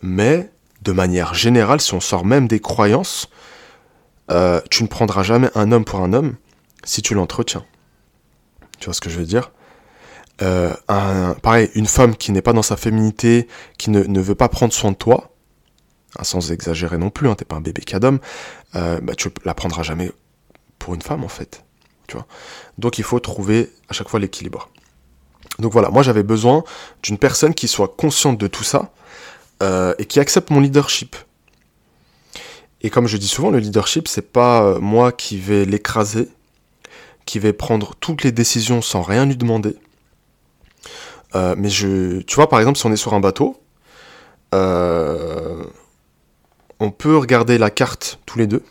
Mais, 0.00 0.50
de 0.82 0.92
manière 0.92 1.34
générale, 1.34 1.80
si 1.80 1.94
on 1.94 2.00
sort 2.00 2.24
même 2.24 2.48
des 2.48 2.60
croyances, 2.60 3.28
tu 4.70 4.82
ne 4.82 4.88
prendras 4.88 5.22
jamais 5.22 5.50
un 5.54 5.72
homme 5.72 5.84
pour 5.84 6.00
un 6.00 6.14
homme 6.14 6.36
si 6.84 7.02
tu 7.02 7.12
l'entretiens. 7.12 7.66
Tu 8.78 8.86
vois 8.86 8.94
ce 8.94 9.02
que 9.02 9.10
je 9.10 9.18
veux 9.18 9.26
dire? 9.26 9.50
Euh, 10.42 10.74
un, 10.88 11.34
pareil, 11.42 11.70
une 11.74 11.86
femme 11.86 12.16
qui 12.16 12.32
n'est 12.32 12.42
pas 12.42 12.52
dans 12.52 12.62
sa 12.62 12.76
féminité, 12.76 13.48
qui 13.78 13.90
ne, 13.90 14.20
veut 14.20 14.34
pas 14.34 14.48
prendre 14.48 14.72
soin 14.72 14.90
de 14.90 14.96
toi, 14.96 15.30
hein, 16.18 16.24
sans 16.24 16.52
exagérer 16.52 16.98
non 16.98 17.10
plus, 17.10 17.28
hein, 17.28 17.34
t'es 17.34 17.44
pas 17.44 17.56
un 17.56 17.60
bébé 17.60 17.82
cadom, 17.82 18.18
euh, 18.74 19.00
bah, 19.00 19.14
tu 19.14 19.30
la 19.44 19.54
prendras 19.54 19.82
jamais 19.82 20.12
pour 20.78 20.94
une 20.94 21.02
femme 21.02 21.24
en 21.24 21.28
fait. 21.28 21.64
Donc 22.78 22.98
il 22.98 23.04
faut 23.04 23.20
trouver 23.20 23.70
à 23.88 23.92
chaque 23.92 24.08
fois 24.08 24.20
l'équilibre. 24.20 24.68
Donc 25.58 25.72
voilà, 25.72 25.90
moi 25.90 26.02
j'avais 26.02 26.22
besoin 26.22 26.64
d'une 27.02 27.18
personne 27.18 27.54
qui 27.54 27.68
soit 27.68 27.88
consciente 27.88 28.38
de 28.38 28.46
tout 28.46 28.64
ça 28.64 28.92
euh, 29.62 29.94
et 29.98 30.06
qui 30.06 30.20
accepte 30.20 30.50
mon 30.50 30.60
leadership. 30.60 31.16
Et 32.80 32.90
comme 32.90 33.06
je 33.06 33.16
dis 33.16 33.28
souvent, 33.28 33.50
le 33.50 33.58
leadership, 33.58 34.08
c'est 34.08 34.32
pas 34.32 34.62
euh, 34.62 34.80
moi 34.80 35.12
qui 35.12 35.38
vais 35.38 35.64
l'écraser, 35.64 36.28
qui 37.26 37.38
vais 37.38 37.52
prendre 37.52 37.94
toutes 38.00 38.24
les 38.24 38.32
décisions 38.32 38.82
sans 38.82 39.02
rien 39.02 39.26
lui 39.26 39.36
demander. 39.36 39.76
Euh, 41.34 41.54
mais 41.56 41.70
je, 41.70 42.20
tu 42.22 42.36
vois, 42.36 42.48
par 42.48 42.58
exemple, 42.58 42.78
si 42.78 42.86
on 42.86 42.92
est 42.92 42.96
sur 42.96 43.14
un 43.14 43.20
bateau, 43.20 43.60
euh, 44.54 45.64
on 46.80 46.90
peut 46.90 47.16
regarder 47.16 47.58
la 47.58 47.70
carte 47.70 48.18
tous 48.26 48.38
les 48.38 48.46
deux. 48.46 48.62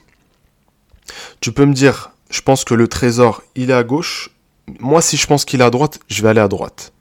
Tu 1.40 1.52
peux 1.52 1.66
me 1.66 1.74
dire, 1.74 2.12
je 2.30 2.42
pense 2.42 2.64
que 2.64 2.74
le 2.74 2.88
trésor, 2.88 3.44
il 3.56 3.72
est 3.72 3.74
à 3.74 3.84
gauche. 3.84 4.30
Moi, 4.80 5.02
si 5.02 5.18
je 5.18 5.28
pense 5.28 5.46
qu'il 5.46 5.62
est 5.62 5.64
à 5.64 5.70
droite, 5.70 6.00
je 6.08 6.22
vais 6.22 6.30
aller 6.30 6.42
à 6.42 6.48
droite. 6.48 6.94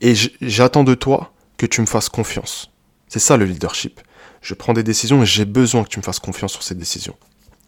Et 0.00 0.14
j'attends 0.40 0.84
de 0.84 0.94
toi 0.94 1.32
que 1.56 1.66
tu 1.66 1.80
me 1.80 1.86
fasses 1.86 2.08
confiance. 2.08 2.70
C'est 3.08 3.18
ça 3.18 3.36
le 3.36 3.44
leadership. 3.44 4.00
Je 4.40 4.54
prends 4.54 4.72
des 4.72 4.82
décisions 4.82 5.22
et 5.22 5.26
j'ai 5.26 5.44
besoin 5.44 5.84
que 5.84 5.88
tu 5.88 5.98
me 5.98 6.02
fasses 6.02 6.18
confiance 6.18 6.52
sur 6.52 6.62
ces 6.62 6.74
décisions. 6.74 7.16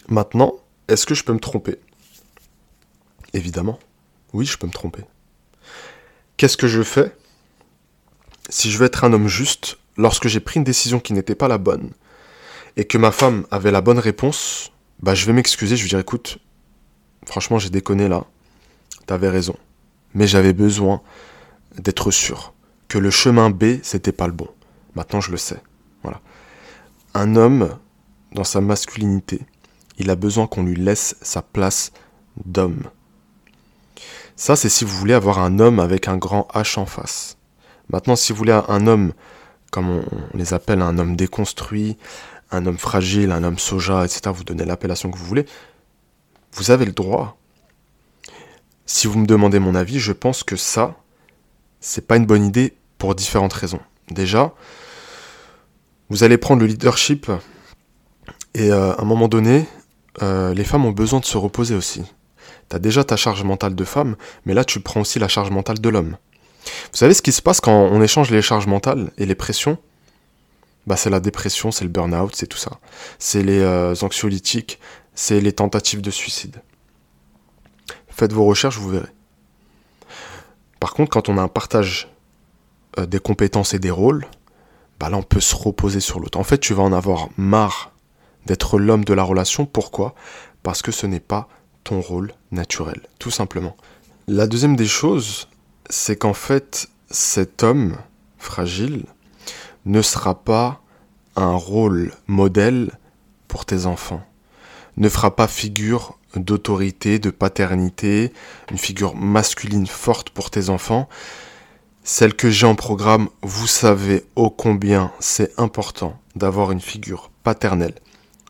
Maintenant, 0.08 0.54
est-ce 0.88 1.06
que 1.06 1.14
je 1.14 1.22
peux 1.22 1.32
me 1.32 1.38
tromper? 1.38 1.76
Évidemment. 3.32 3.78
Oui, 4.32 4.46
je 4.46 4.58
peux 4.58 4.66
me 4.66 4.72
tromper. 4.72 5.02
Qu'est-ce 6.36 6.56
que 6.56 6.66
je 6.66 6.82
fais 6.82 7.14
si 8.50 8.70
je 8.70 8.78
veux 8.78 8.86
être 8.86 9.04
un 9.04 9.12
homme 9.12 9.28
juste 9.28 9.78
lorsque 9.96 10.28
j'ai 10.28 10.40
pris 10.40 10.58
une 10.58 10.64
décision 10.64 11.00
qui 11.00 11.12
n'était 11.12 11.34
pas 11.34 11.48
la 11.48 11.58
bonne 11.58 11.92
et 12.76 12.84
que 12.84 12.98
ma 12.98 13.12
femme 13.12 13.46
avait 13.50 13.70
la 13.70 13.80
bonne 13.80 13.98
réponse 13.98 14.72
Bah, 15.00 15.14
je 15.14 15.26
vais 15.26 15.32
m'excuser, 15.32 15.76
je 15.76 15.82
vais 15.82 15.88
dire 15.88 15.98
écoute, 15.98 16.38
franchement, 17.24 17.58
j'ai 17.58 17.70
déconné 17.70 18.08
là, 18.08 18.24
t'avais 19.06 19.28
raison, 19.28 19.56
mais 20.12 20.26
j'avais 20.26 20.52
besoin 20.52 21.02
d'être 21.78 22.10
sûr 22.10 22.52
que 22.88 22.98
le 22.98 23.10
chemin 23.10 23.50
B, 23.50 23.78
c'était 23.82 24.12
pas 24.12 24.26
le 24.26 24.32
bon. 24.32 24.48
Maintenant, 24.94 25.20
je 25.20 25.30
le 25.30 25.36
sais. 25.36 25.60
Voilà. 26.02 26.20
Un 27.14 27.36
homme, 27.36 27.76
dans 28.32 28.44
sa 28.44 28.60
masculinité, 28.60 29.40
il 29.98 30.10
a 30.10 30.16
besoin 30.16 30.46
qu'on 30.46 30.64
lui 30.64 30.76
laisse 30.76 31.16
sa 31.22 31.42
place 31.42 31.92
d'homme. 32.44 32.84
Ça, 34.36 34.56
c'est 34.56 34.68
si 34.68 34.84
vous 34.84 34.96
voulez 34.96 35.14
avoir 35.14 35.38
un 35.38 35.58
homme 35.60 35.78
avec 35.78 36.08
un 36.08 36.16
grand 36.16 36.48
H 36.54 36.78
en 36.78 36.86
face. 36.86 37.36
Maintenant, 37.88 38.16
si 38.16 38.32
vous 38.32 38.38
voulez 38.38 38.58
un 38.68 38.86
homme, 38.86 39.12
comme 39.70 39.88
on 39.88 40.04
les 40.34 40.54
appelle, 40.54 40.82
un 40.82 40.98
homme 40.98 41.14
déconstruit, 41.16 41.96
un 42.50 42.66
homme 42.66 42.78
fragile, 42.78 43.30
un 43.30 43.44
homme 43.44 43.58
soja, 43.58 44.04
etc., 44.04 44.22
vous 44.34 44.44
donnez 44.44 44.64
l'appellation 44.64 45.10
que 45.10 45.18
vous 45.18 45.24
voulez, 45.24 45.46
vous 46.52 46.70
avez 46.70 46.84
le 46.84 46.92
droit. 46.92 47.36
Si 48.86 49.06
vous 49.06 49.18
me 49.18 49.26
demandez 49.26 49.58
mon 49.58 49.74
avis, 49.74 49.98
je 49.98 50.12
pense 50.12 50.42
que 50.42 50.56
ça, 50.56 50.96
c'est 51.80 52.06
pas 52.06 52.16
une 52.16 52.26
bonne 52.26 52.44
idée 52.44 52.74
pour 52.98 53.14
différentes 53.14 53.52
raisons. 53.52 53.80
Déjà, 54.10 54.52
vous 56.10 56.24
allez 56.24 56.38
prendre 56.38 56.60
le 56.60 56.66
leadership 56.66 57.30
et 58.54 58.70
euh, 58.70 58.92
à 58.92 59.02
un 59.02 59.04
moment 59.04 59.28
donné, 59.28 59.66
euh, 60.22 60.54
les 60.54 60.64
femmes 60.64 60.84
ont 60.84 60.92
besoin 60.92 61.20
de 61.20 61.24
se 61.24 61.36
reposer 61.36 61.74
aussi. 61.74 62.02
T'as 62.68 62.78
déjà 62.78 63.04
ta 63.04 63.16
charge 63.16 63.44
mentale 63.44 63.74
de 63.74 63.84
femme, 63.84 64.16
mais 64.44 64.54
là 64.54 64.64
tu 64.64 64.80
prends 64.80 65.00
aussi 65.00 65.18
la 65.18 65.28
charge 65.28 65.50
mentale 65.50 65.80
de 65.80 65.88
l'homme. 65.88 66.16
Vous 66.64 66.96
savez 66.96 67.14
ce 67.14 67.22
qui 67.22 67.32
se 67.32 67.42
passe 67.42 67.60
quand 67.60 67.72
on 67.72 68.02
échange 68.02 68.30
les 68.30 68.42
charges 68.42 68.66
mentales 68.66 69.12
et 69.18 69.26
les 69.26 69.34
pressions? 69.34 69.78
Bah 70.86 70.96
c'est 70.96 71.10
la 71.10 71.20
dépression, 71.20 71.70
c'est 71.70 71.84
le 71.84 71.90
burn-out, 71.90 72.34
c'est 72.34 72.46
tout 72.46 72.58
ça. 72.58 72.78
C'est 73.18 73.42
les 73.42 73.60
euh, 73.60 73.94
anxiolytiques, 74.02 74.78
c'est 75.14 75.40
les 75.40 75.52
tentatives 75.52 76.02
de 76.02 76.10
suicide. 76.10 76.62
Faites 78.08 78.32
vos 78.32 78.44
recherches, 78.44 78.78
vous 78.78 78.90
verrez. 78.90 79.08
Par 80.80 80.94
contre, 80.94 81.10
quand 81.10 81.28
on 81.28 81.38
a 81.38 81.42
un 81.42 81.48
partage 81.48 82.08
euh, 82.98 83.06
des 83.06 83.18
compétences 83.18 83.74
et 83.74 83.78
des 83.78 83.90
rôles, 83.90 84.26
bah 85.00 85.08
là 85.08 85.16
on 85.16 85.22
peut 85.22 85.40
se 85.40 85.56
reposer 85.56 86.00
sur 86.00 86.20
l'autre. 86.20 86.38
En 86.38 86.44
fait, 86.44 86.58
tu 86.58 86.74
vas 86.74 86.82
en 86.82 86.92
avoir 86.92 87.28
marre 87.36 87.92
d'être 88.46 88.78
l'homme 88.78 89.04
de 89.04 89.14
la 89.14 89.22
relation. 89.22 89.64
Pourquoi? 89.66 90.14
Parce 90.62 90.82
que 90.82 90.92
ce 90.92 91.06
n'est 91.06 91.20
pas 91.20 91.48
ton 91.84 92.00
rôle 92.00 92.32
naturel, 92.50 93.00
tout 93.18 93.30
simplement. 93.30 93.76
La 94.26 94.46
deuxième 94.46 94.76
des 94.76 94.86
choses, 94.86 95.48
c'est 95.90 96.16
qu'en 96.16 96.34
fait, 96.34 96.88
cet 97.10 97.62
homme 97.62 97.96
fragile 98.38 99.04
ne 99.84 100.02
sera 100.02 100.42
pas 100.42 100.80
un 101.36 101.54
rôle 101.54 102.12
modèle 102.26 102.92
pour 103.48 103.66
tes 103.66 103.86
enfants, 103.86 104.24
ne 104.96 105.08
fera 105.08 105.36
pas 105.36 105.46
figure 105.46 106.18
d'autorité, 106.34 107.18
de 107.18 107.30
paternité, 107.30 108.32
une 108.70 108.78
figure 108.78 109.14
masculine 109.14 109.86
forte 109.86 110.30
pour 110.30 110.50
tes 110.50 110.68
enfants. 110.68 111.08
Celle 112.02 112.34
que 112.34 112.50
j'ai 112.50 112.66
en 112.66 112.74
programme, 112.74 113.28
vous 113.42 113.66
savez 113.66 114.24
ô 114.36 114.50
combien 114.50 115.12
c'est 115.20 115.58
important 115.58 116.18
d'avoir 116.34 116.72
une 116.72 116.80
figure 116.80 117.30
paternelle 117.42 117.94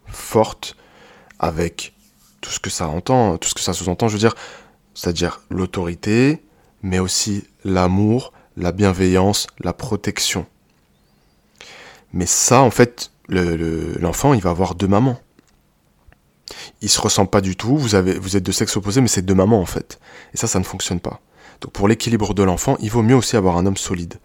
forte 0.07 0.77
avec 1.39 1.94
tout 2.45 2.51
ce 2.51 2.61
que 2.61 2.69
ça 2.69 2.89
entend, 2.89 3.39
tout 3.39 3.49
ce 3.49 3.55
que 3.55 3.63
ça 3.63 3.73
sous-entend, 3.73 4.09
je 4.09 4.13
veux 4.13 4.19
dire, 4.19 4.35
c'est-à-dire 4.93 5.41
l'autorité, 5.49 6.45
mais 6.83 6.99
aussi 6.99 7.45
l'amour, 7.65 8.35
la 8.59 8.71
bienveillance, 8.71 9.47
la 9.61 9.73
protection. 9.73 10.45
Mais 12.13 12.27
ça, 12.27 12.61
en 12.61 12.71
fait, 12.71 13.11
l'enfant, 13.29 14.35
il 14.35 14.43
va 14.43 14.51
avoir 14.51 14.75
deux 14.75 14.87
mamans. 14.87 15.19
Il 16.83 16.91
se 16.91 17.01
ressent 17.01 17.25
pas 17.25 17.41
du 17.41 17.57
tout, 17.57 17.79
vous, 17.79 17.89
vous 18.21 18.37
êtes 18.37 18.43
de 18.43 18.53
sexe 18.53 18.77
opposé, 18.77 19.01
mais 19.01 19.09
c'est 19.09 19.23
deux 19.23 19.35
mamans, 19.35 19.61
en 19.61 19.67
fait. 19.67 19.99
Et 20.35 20.37
ça, 20.37 20.47
ça 20.47 20.59
ne 20.59 20.65
fonctionne 20.65 21.01
pas. 21.01 21.23
Donc 21.63 21.73
pour 21.73 21.89
l'équilibre 21.89 22.35
de 22.35 22.43
l'enfant, 22.43 22.77
il 22.81 22.91
vaut 22.91 23.03
mieux 23.03 23.17
aussi 23.17 23.37
avoir 23.37 23.57
un 23.57 23.65
homme 23.65 23.79
solide. 23.79 24.17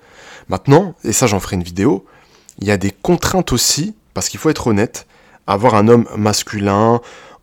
Maintenant, 0.49 0.93
et 1.05 1.13
ça 1.13 1.25
j'en 1.25 1.39
ferai 1.39 1.55
une 1.55 1.63
vidéo, 1.63 2.05
il 2.57 2.67
y 2.67 2.71
a 2.71 2.77
des 2.77 2.91
contraintes 2.91 3.53
aussi, 3.53 3.95
parce 4.13 4.27
qu'il 4.27 4.41
faut 4.41 4.49
être 4.49 4.67
honnête, 4.67 5.07
avoir 5.47 5.75
un 5.75 5.87
homme 5.87 6.05
masculin, 6.17 6.99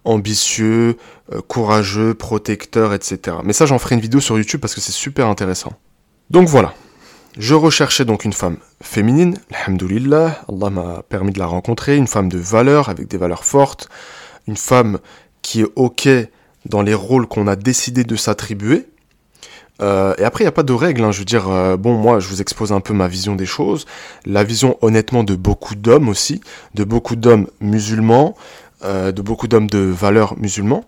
ambitieux, 0.06 0.96
euh, 1.32 1.40
courageux, 1.46 2.14
protecteur, 2.14 2.94
etc. 2.94 3.38
Mais 3.44 3.52
ça, 3.52 3.66
j'en 3.66 3.78
ferai 3.78 3.96
une 3.96 4.00
vidéo 4.00 4.20
sur 4.20 4.38
YouTube 4.38 4.60
parce 4.60 4.74
que 4.74 4.80
c'est 4.80 4.92
super 4.92 5.26
intéressant. 5.26 5.72
Donc 6.30 6.48
voilà. 6.48 6.74
Je 7.36 7.54
recherchais 7.54 8.06
donc 8.06 8.24
une 8.24 8.32
femme 8.32 8.56
féminine, 8.82 9.36
alhamdoulilah, 9.52 10.42
Allah 10.48 10.70
m'a 10.70 11.02
permis 11.06 11.32
de 11.32 11.38
la 11.38 11.44
rencontrer, 11.44 11.96
une 11.96 12.06
femme 12.06 12.30
de 12.30 12.38
valeur, 12.38 12.88
avec 12.88 13.08
des 13.08 13.18
valeurs 13.18 13.44
fortes, 13.44 13.90
une 14.48 14.56
femme 14.56 15.00
qui 15.42 15.60
est 15.60 15.68
ok 15.76 16.08
dans 16.64 16.80
les 16.80 16.94
rôles 16.94 17.26
qu'on 17.26 17.46
a 17.46 17.54
décidé 17.54 18.04
de 18.04 18.16
s'attribuer. 18.16 18.86
Euh, 19.82 20.14
et 20.16 20.24
après, 20.24 20.44
il 20.44 20.46
n'y 20.46 20.48
a 20.48 20.52
pas 20.52 20.62
de 20.62 20.72
règles, 20.72 21.04
hein. 21.04 21.12
je 21.12 21.18
veux 21.18 21.24
dire, 21.26 21.50
euh, 21.50 21.76
bon, 21.76 21.94
moi, 21.94 22.18
je 22.18 22.28
vous 22.28 22.40
expose 22.40 22.72
un 22.72 22.80
peu 22.80 22.94
ma 22.94 23.08
vision 23.08 23.36
des 23.36 23.46
choses, 23.46 23.84
la 24.24 24.42
vision 24.42 24.78
honnêtement 24.80 25.22
de 25.22 25.34
beaucoup 25.34 25.74
d'hommes 25.74 26.08
aussi, 26.08 26.40
de 26.74 26.84
beaucoup 26.84 27.16
d'hommes 27.16 27.48
musulmans, 27.60 28.34
euh, 28.84 29.10
de 29.10 29.22
beaucoup 29.22 29.48
d'hommes 29.48 29.68
de 29.68 29.78
valeur 29.78 30.38
musulmans. 30.38 30.84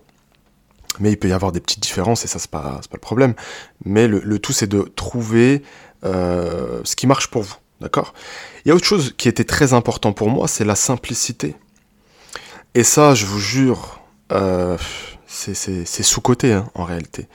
Mais 0.99 1.11
il 1.11 1.17
peut 1.17 1.29
y 1.29 1.33
avoir 1.33 1.51
des 1.51 1.59
petites 1.59 1.81
différences 1.81 2.23
et 2.25 2.27
ça, 2.27 2.39
c'est 2.39 2.51
pas, 2.51 2.61
pas 2.61 2.81
le 2.93 2.99
problème. 2.99 3.33
Mais 3.85 4.07
le, 4.07 4.39
tout, 4.39 4.53
c'est 4.53 4.67
de 4.67 4.81
trouver 4.95 5.63
euh, 6.05 6.81
ce 6.83 6.95
qui 6.95 7.07
marche 7.07 7.27
pour 7.27 7.43
vous. 7.43 7.55
D'accord? 7.81 8.13
Il 8.63 8.69
y 8.69 8.71
a 8.71 8.75
autre 8.75 8.85
chose 8.85 9.15
qui 9.17 9.29
était 9.29 9.45
très 9.45 9.73
important 9.73 10.11
pour 10.11 10.29
moi, 10.29 10.47
c'est 10.47 10.65
la 10.65 10.75
simplicité. 10.75 11.55
Et 12.75 12.83
ça, 12.83 13.15
je 13.15 13.25
vous 13.25 13.39
jure, 13.39 14.01
euh, 14.31 14.77
c'est 15.25 16.03
sous-côté 16.03 16.53
hein, 16.53 16.69
en 16.75 16.83
réalité. 16.83 17.27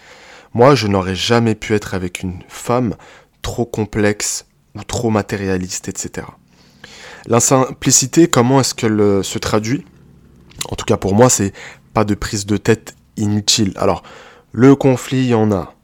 Moi, 0.52 0.74
je 0.74 0.86
n'aurais 0.86 1.16
jamais 1.16 1.54
pu 1.54 1.74
être 1.74 1.94
avec 1.94 2.22
une 2.22 2.40
femme 2.48 2.94
trop 3.42 3.64
complexe 3.64 4.46
ou 4.74 4.84
trop 4.84 5.10
matérialiste, 5.10 5.88
etc. 5.88 6.26
La 7.26 7.40
simplicité, 7.40 8.28
comment 8.28 8.60
est-ce 8.60 8.74
qu'elle 8.74 9.24
se 9.24 9.38
traduit? 9.38 9.84
En 10.70 10.76
tout 10.76 10.84
cas 10.84 10.96
pour 10.96 11.14
moi, 11.14 11.28
c'est 11.28 11.52
pas 11.92 12.04
de 12.04 12.14
prise 12.14 12.46
de 12.46 12.56
tête 12.56 12.94
inutile. 13.16 13.72
Alors, 13.76 14.02
le 14.52 14.74
conflit, 14.74 15.18
il 15.18 15.28
y 15.28 15.34
en 15.34 15.52
a. 15.52 15.74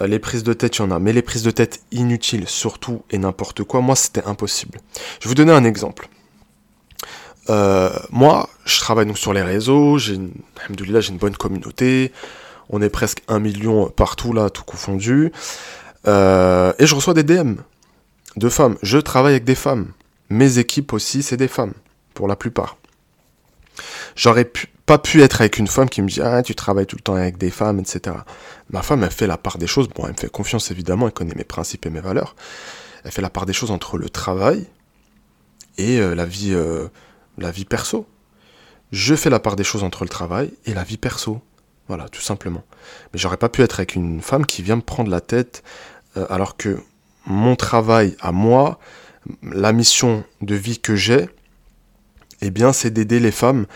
Euh, 0.00 0.06
les 0.06 0.18
prises 0.18 0.42
de 0.42 0.52
tête, 0.52 0.76
il 0.76 0.80
y 0.80 0.84
en 0.84 0.90
a. 0.90 0.98
Mais 0.98 1.12
les 1.12 1.22
prises 1.22 1.42
de 1.42 1.50
tête 1.50 1.82
inutiles, 1.92 2.48
surtout 2.48 3.02
et 3.10 3.18
n'importe 3.18 3.62
quoi, 3.64 3.80
moi, 3.80 3.96
c'était 3.96 4.24
impossible. 4.24 4.80
Je 5.20 5.24
vais 5.24 5.28
vous 5.28 5.34
donner 5.34 5.52
un 5.52 5.64
exemple. 5.64 6.08
Euh, 7.50 7.90
moi, 8.10 8.48
je 8.64 8.80
travaille 8.80 9.14
sur 9.16 9.32
les 9.32 9.42
réseaux, 9.42 9.98
j'ai 9.98 10.14
une, 10.14 10.32
j'ai 10.78 11.10
une 11.10 11.18
bonne 11.18 11.36
communauté, 11.36 12.10
on 12.70 12.80
est 12.80 12.88
presque 12.88 13.22
un 13.28 13.38
million 13.38 13.90
partout 13.90 14.32
là, 14.32 14.48
tout 14.48 14.64
confondu, 14.64 15.30
euh, 16.06 16.72
et 16.78 16.86
je 16.86 16.94
reçois 16.94 17.12
des 17.12 17.22
DM 17.22 17.56
de 18.36 18.48
femmes. 18.48 18.76
Je 18.82 18.96
travaille 18.96 19.32
avec 19.32 19.44
des 19.44 19.54
femmes. 19.54 19.92
Mes 20.30 20.58
équipes 20.58 20.94
aussi, 20.94 21.22
c'est 21.22 21.36
des 21.36 21.48
femmes, 21.48 21.74
pour 22.14 22.28
la 22.28 22.36
plupart. 22.36 22.78
J'aurais 24.16 24.50
pas 24.86 24.98
pu 24.98 25.22
être 25.22 25.40
avec 25.40 25.58
une 25.58 25.66
femme 25.66 25.88
qui 25.88 26.02
me 26.02 26.08
dit 26.08 26.20
Ah, 26.22 26.42
tu 26.42 26.54
travailles 26.54 26.86
tout 26.86 26.96
le 26.96 27.02
temps 27.02 27.14
avec 27.14 27.38
des 27.38 27.50
femmes, 27.50 27.80
etc. 27.80 28.16
Ma 28.70 28.82
femme, 28.82 29.02
elle 29.02 29.10
fait 29.10 29.26
la 29.26 29.38
part 29.38 29.58
des 29.58 29.66
choses. 29.66 29.88
Bon, 29.88 30.04
elle 30.06 30.12
me 30.12 30.16
fait 30.16 30.30
confiance 30.30 30.70
évidemment, 30.70 31.06
elle 31.06 31.12
connaît 31.12 31.34
mes 31.34 31.44
principes 31.44 31.86
et 31.86 31.90
mes 31.90 32.00
valeurs. 32.00 32.34
Elle 33.04 33.12
fait 33.12 33.22
la 33.22 33.30
part 33.30 33.46
des 33.46 33.52
choses 33.52 33.70
entre 33.70 33.98
le 33.98 34.08
travail 34.08 34.66
et 35.78 35.98
euh, 35.98 36.14
la 36.14 36.24
vie, 36.24 36.52
euh, 36.52 36.88
la 37.38 37.50
vie 37.50 37.64
perso. 37.64 38.06
Je 38.92 39.14
fais 39.14 39.30
la 39.30 39.40
part 39.40 39.56
des 39.56 39.64
choses 39.64 39.82
entre 39.82 40.04
le 40.04 40.08
travail 40.08 40.52
et 40.66 40.74
la 40.74 40.84
vie 40.84 40.96
perso. 40.96 41.40
Voilà, 41.88 42.08
tout 42.08 42.20
simplement. 42.20 42.62
Mais 43.12 43.18
j'aurais 43.18 43.36
pas 43.36 43.48
pu 43.48 43.62
être 43.62 43.80
avec 43.80 43.94
une 43.94 44.22
femme 44.22 44.46
qui 44.46 44.62
vient 44.62 44.76
me 44.76 44.82
prendre 44.82 45.10
la 45.10 45.20
tête 45.20 45.62
euh, 46.16 46.26
alors 46.30 46.56
que 46.56 46.78
mon 47.26 47.56
travail 47.56 48.16
à 48.20 48.32
moi, 48.32 48.78
la 49.42 49.72
mission 49.72 50.24
de 50.40 50.54
vie 50.54 50.78
que 50.78 50.96
j'ai, 50.96 51.28
eh 52.44 52.50
bien, 52.50 52.72
c'est 52.72 52.90
d'aider 52.90 53.20
les 53.20 53.30
femmes 53.30 53.66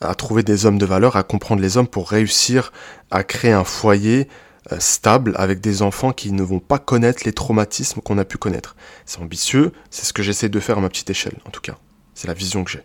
à 0.00 0.14
trouver 0.14 0.42
des 0.42 0.66
hommes 0.66 0.78
de 0.78 0.86
valeur, 0.86 1.16
à 1.16 1.22
comprendre 1.22 1.60
les 1.60 1.76
hommes 1.76 1.88
pour 1.88 2.08
réussir 2.10 2.72
à 3.10 3.24
créer 3.24 3.52
un 3.52 3.64
foyer 3.64 4.28
euh, 4.72 4.76
stable 4.78 5.34
avec 5.36 5.60
des 5.60 5.82
enfants 5.82 6.12
qui 6.12 6.30
ne 6.32 6.42
vont 6.42 6.60
pas 6.60 6.78
connaître 6.78 7.22
les 7.24 7.32
traumatismes 7.32 8.00
qu'on 8.00 8.18
a 8.18 8.24
pu 8.24 8.38
connaître. 8.38 8.76
C'est 9.06 9.20
ambitieux, 9.20 9.72
c'est 9.90 10.04
ce 10.04 10.12
que 10.12 10.22
j'essaie 10.22 10.48
de 10.48 10.60
faire 10.60 10.78
à 10.78 10.80
ma 10.80 10.88
petite 10.88 11.10
échelle, 11.10 11.38
en 11.46 11.50
tout 11.50 11.60
cas. 11.60 11.78
C'est 12.14 12.28
la 12.28 12.34
vision 12.34 12.64
que 12.64 12.70
j'ai. 12.70 12.82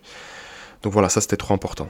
Donc 0.82 0.92
voilà, 0.92 1.08
ça 1.08 1.20
c'était 1.20 1.36
trop 1.36 1.54
important. 1.54 1.88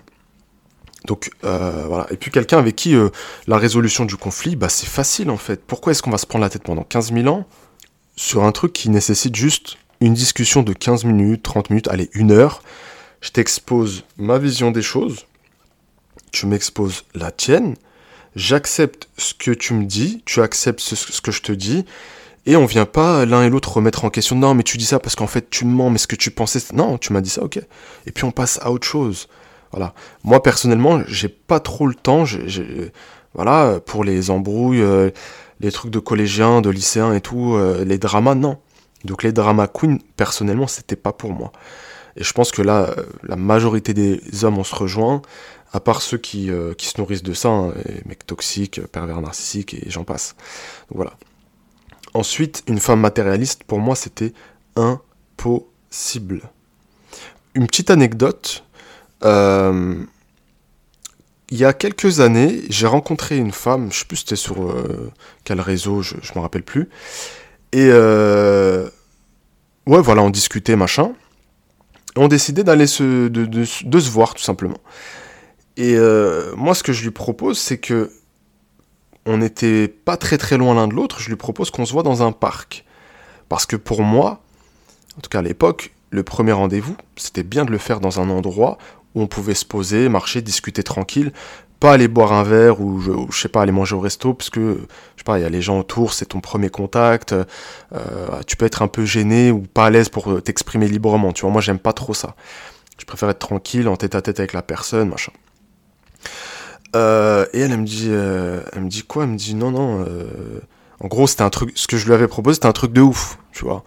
Donc 1.06 1.30
euh, 1.44 1.84
voilà. 1.86 2.06
Et 2.10 2.16
puis 2.16 2.30
quelqu'un 2.30 2.58
avec 2.58 2.76
qui 2.76 2.94
euh, 2.94 3.10
la 3.46 3.58
résolution 3.58 4.04
du 4.04 4.16
conflit, 4.16 4.56
bah, 4.56 4.68
c'est 4.68 4.88
facile 4.88 5.30
en 5.30 5.36
fait. 5.36 5.62
Pourquoi 5.64 5.92
est-ce 5.92 6.02
qu'on 6.02 6.10
va 6.10 6.18
se 6.18 6.26
prendre 6.26 6.42
la 6.42 6.50
tête 6.50 6.62
pendant 6.64 6.82
15 6.82 7.12
000 7.12 7.28
ans 7.28 7.46
sur 8.16 8.44
un 8.44 8.52
truc 8.52 8.72
qui 8.72 8.90
nécessite 8.90 9.36
juste 9.36 9.76
une 10.00 10.14
discussion 10.14 10.62
de 10.62 10.72
15 10.72 11.04
minutes, 11.04 11.42
30 11.42 11.70
minutes, 11.70 11.88
allez, 11.88 12.10
une 12.12 12.32
heure 12.32 12.62
je 13.24 13.30
t'expose 13.30 14.04
ma 14.18 14.36
vision 14.36 14.70
des 14.70 14.82
choses, 14.82 15.24
tu 16.30 16.44
m'exposes 16.44 17.04
la 17.14 17.30
tienne, 17.30 17.74
j'accepte 18.36 19.08
ce 19.16 19.32
que 19.32 19.50
tu 19.50 19.72
me 19.72 19.86
dis, 19.86 20.22
tu 20.26 20.42
acceptes 20.42 20.80
ce, 20.80 21.22
que 21.22 21.32
je 21.32 21.40
te 21.40 21.52
dis, 21.52 21.86
et 22.44 22.54
on 22.56 22.66
vient 22.66 22.84
pas 22.84 23.24
l'un 23.24 23.42
et 23.42 23.48
l'autre 23.48 23.72
remettre 23.72 24.04
en 24.04 24.10
question. 24.10 24.36
Non, 24.36 24.52
mais 24.52 24.62
tu 24.62 24.76
dis 24.76 24.84
ça 24.84 24.98
parce 24.98 25.14
qu'en 25.14 25.26
fait 25.26 25.48
tu 25.48 25.64
me 25.64 25.72
mens, 25.72 25.88
mais 25.88 25.96
ce 25.96 26.06
que 26.06 26.16
tu 26.16 26.30
pensais, 26.30 26.60
non, 26.74 26.98
tu 26.98 27.14
m'as 27.14 27.22
dit 27.22 27.30
ça, 27.30 27.42
ok. 27.42 27.58
Et 28.04 28.12
puis 28.12 28.24
on 28.24 28.30
passe 28.30 28.58
à 28.60 28.70
autre 28.70 28.86
chose. 28.86 29.26
Voilà. 29.72 29.94
Moi 30.22 30.42
personnellement, 30.42 31.00
j'ai 31.08 31.30
pas 31.30 31.60
trop 31.60 31.86
le 31.86 31.94
temps. 31.94 32.24
voilà, 33.32 33.80
pour 33.86 34.04
les 34.04 34.30
embrouilles, 34.30 34.82
euh, 34.82 35.08
les 35.60 35.72
trucs 35.72 35.90
de 35.90 35.98
collégiens, 35.98 36.60
de 36.60 36.68
lycéens 36.68 37.14
et 37.14 37.22
tout, 37.22 37.54
euh, 37.54 37.86
les 37.86 37.96
dramas, 37.96 38.34
non. 38.34 38.58
Donc 39.06 39.22
les 39.22 39.32
dramas 39.32 39.66
queen, 39.66 39.98
personnellement, 40.18 40.66
c'était 40.66 40.94
pas 40.94 41.14
pour 41.14 41.32
moi. 41.32 41.52
Et 42.16 42.24
je 42.24 42.32
pense 42.32 42.50
que 42.52 42.62
là, 42.62 42.94
la 43.22 43.36
majorité 43.36 43.92
des 43.94 44.44
hommes, 44.44 44.58
on 44.58 44.64
se 44.64 44.74
rejoint, 44.74 45.22
à 45.72 45.80
part 45.80 46.00
ceux 46.02 46.18
qui, 46.18 46.50
euh, 46.50 46.72
qui 46.74 46.86
se 46.86 47.00
nourrissent 47.00 47.24
de 47.24 47.34
ça, 47.34 47.48
hein, 47.48 47.74
mecs 48.06 48.24
toxiques, 48.24 48.80
pervers 48.86 49.20
narcissiques, 49.20 49.74
et 49.74 49.90
j'en 49.90 50.04
passe. 50.04 50.36
Voilà. 50.90 51.14
Ensuite, 52.14 52.62
une 52.68 52.78
femme 52.78 53.00
matérialiste, 53.00 53.64
pour 53.64 53.80
moi, 53.80 53.96
c'était 53.96 54.32
impossible. 54.76 56.42
Une 57.54 57.66
petite 57.66 57.90
anecdote. 57.90 58.64
Euh, 59.24 59.96
il 61.50 61.58
y 61.58 61.64
a 61.64 61.72
quelques 61.72 62.20
années, 62.20 62.62
j'ai 62.68 62.86
rencontré 62.86 63.36
une 63.36 63.52
femme, 63.52 63.92
je 63.92 63.98
sais 63.98 64.04
plus 64.04 64.18
c'était 64.18 64.36
sur 64.36 64.62
euh, 64.62 65.10
quel 65.42 65.60
réseau, 65.60 66.02
je, 66.02 66.14
je 66.22 66.32
me 66.36 66.40
rappelle 66.40 66.62
plus. 66.62 66.88
Et 67.72 67.90
ouais, 67.90 68.90
voilà, 69.86 70.22
on 70.22 70.30
discutait, 70.30 70.76
machin 70.76 71.12
ont 72.16 72.28
décidé 72.28 72.64
d'aller 72.64 72.86
se, 72.86 73.28
de, 73.28 73.64
se 73.64 74.10
voir 74.10 74.34
tout 74.34 74.42
simplement. 74.42 74.78
Et 75.76 75.96
euh, 75.96 76.54
moi, 76.56 76.74
ce 76.74 76.82
que 76.82 76.92
je 76.92 77.02
lui 77.02 77.10
propose, 77.10 77.58
c'est 77.58 77.78
que 77.78 78.12
on 79.26 79.38
n'était 79.38 79.88
pas 79.88 80.16
très 80.16 80.38
très 80.38 80.58
loin 80.58 80.74
l'un 80.74 80.86
de 80.86 80.94
l'autre. 80.94 81.18
Je 81.20 81.28
lui 81.28 81.36
propose 81.36 81.70
qu'on 81.70 81.86
se 81.86 81.92
voit 81.92 82.02
dans 82.02 82.22
un 82.22 82.32
parc, 82.32 82.84
parce 83.48 83.66
que 83.66 83.76
pour 83.76 84.02
moi, 84.02 84.42
en 85.16 85.20
tout 85.20 85.30
cas 85.30 85.38
à 85.38 85.42
l'époque, 85.42 85.92
le 86.10 86.22
premier 86.22 86.52
rendez-vous, 86.52 86.96
c'était 87.16 87.42
bien 87.42 87.64
de 87.64 87.70
le 87.70 87.78
faire 87.78 88.00
dans 88.00 88.20
un 88.20 88.30
endroit 88.30 88.78
où 89.14 89.22
on 89.22 89.26
pouvait 89.26 89.54
se 89.54 89.64
poser, 89.64 90.08
marcher, 90.08 90.42
discuter 90.42 90.82
tranquille, 90.82 91.32
pas 91.84 91.92
aller 91.92 92.08
boire 92.08 92.32
un 92.32 92.44
verre 92.44 92.80
ou 92.80 92.98
je, 92.98 93.38
sais 93.38 93.50
pas 93.50 93.60
aller 93.60 93.70
manger 93.70 93.94
au 93.94 94.00
resto 94.00 94.32
parce 94.32 94.48
que 94.48 94.78
je 94.78 95.20
sais 95.20 95.24
pas 95.24 95.38
il 95.38 95.42
y 95.42 95.44
a 95.44 95.50
les 95.50 95.60
gens 95.60 95.78
autour 95.78 96.14
c'est 96.14 96.24
ton 96.24 96.40
premier 96.40 96.70
contact 96.70 97.34
euh, 97.34 97.44
tu 98.46 98.56
peux 98.56 98.64
être 98.64 98.80
un 98.80 98.88
peu 98.88 99.04
gêné 99.04 99.50
ou 99.50 99.60
pas 99.60 99.84
à 99.84 99.90
l'aise 99.90 100.08
pour 100.08 100.42
t'exprimer 100.42 100.88
librement 100.88 101.34
tu 101.34 101.42
vois. 101.42 101.50
Moi 101.50 101.60
j'aime 101.60 101.78
pas 101.78 101.92
trop 101.92 102.14
ça. 102.14 102.36
Je 102.98 103.04
préfère 103.04 103.28
être 103.28 103.38
tranquille 103.38 103.86
en 103.86 103.96
tête 103.96 104.14
à 104.14 104.22
tête 104.22 104.38
avec 104.38 104.54
la 104.54 104.62
personne 104.62 105.10
machin. 105.10 105.32
Euh, 106.96 107.44
et 107.52 107.60
elle, 107.60 107.76
me 107.76 107.84
dit 107.84 108.08
euh, 108.08 108.62
elle 108.72 108.84
me 108.84 108.88
dit 108.88 109.02
quoi? 109.02 109.24
Elle 109.24 109.30
me 109.30 109.36
dit 109.36 109.54
non 109.54 109.70
non 109.70 110.06
en 111.00 111.06
gros 111.06 111.26
c'était 111.26 111.42
un 111.42 111.50
truc 111.50 111.72
ce 111.74 111.86
que 111.86 111.98
je 111.98 112.06
lui 112.06 112.14
avais 112.14 112.28
proposé 112.28 112.54
c'était 112.54 112.66
un 112.66 112.72
truc 112.72 112.94
de 112.94 113.02
ouf 113.02 113.38
tu 113.52 113.66
vois. 113.66 113.84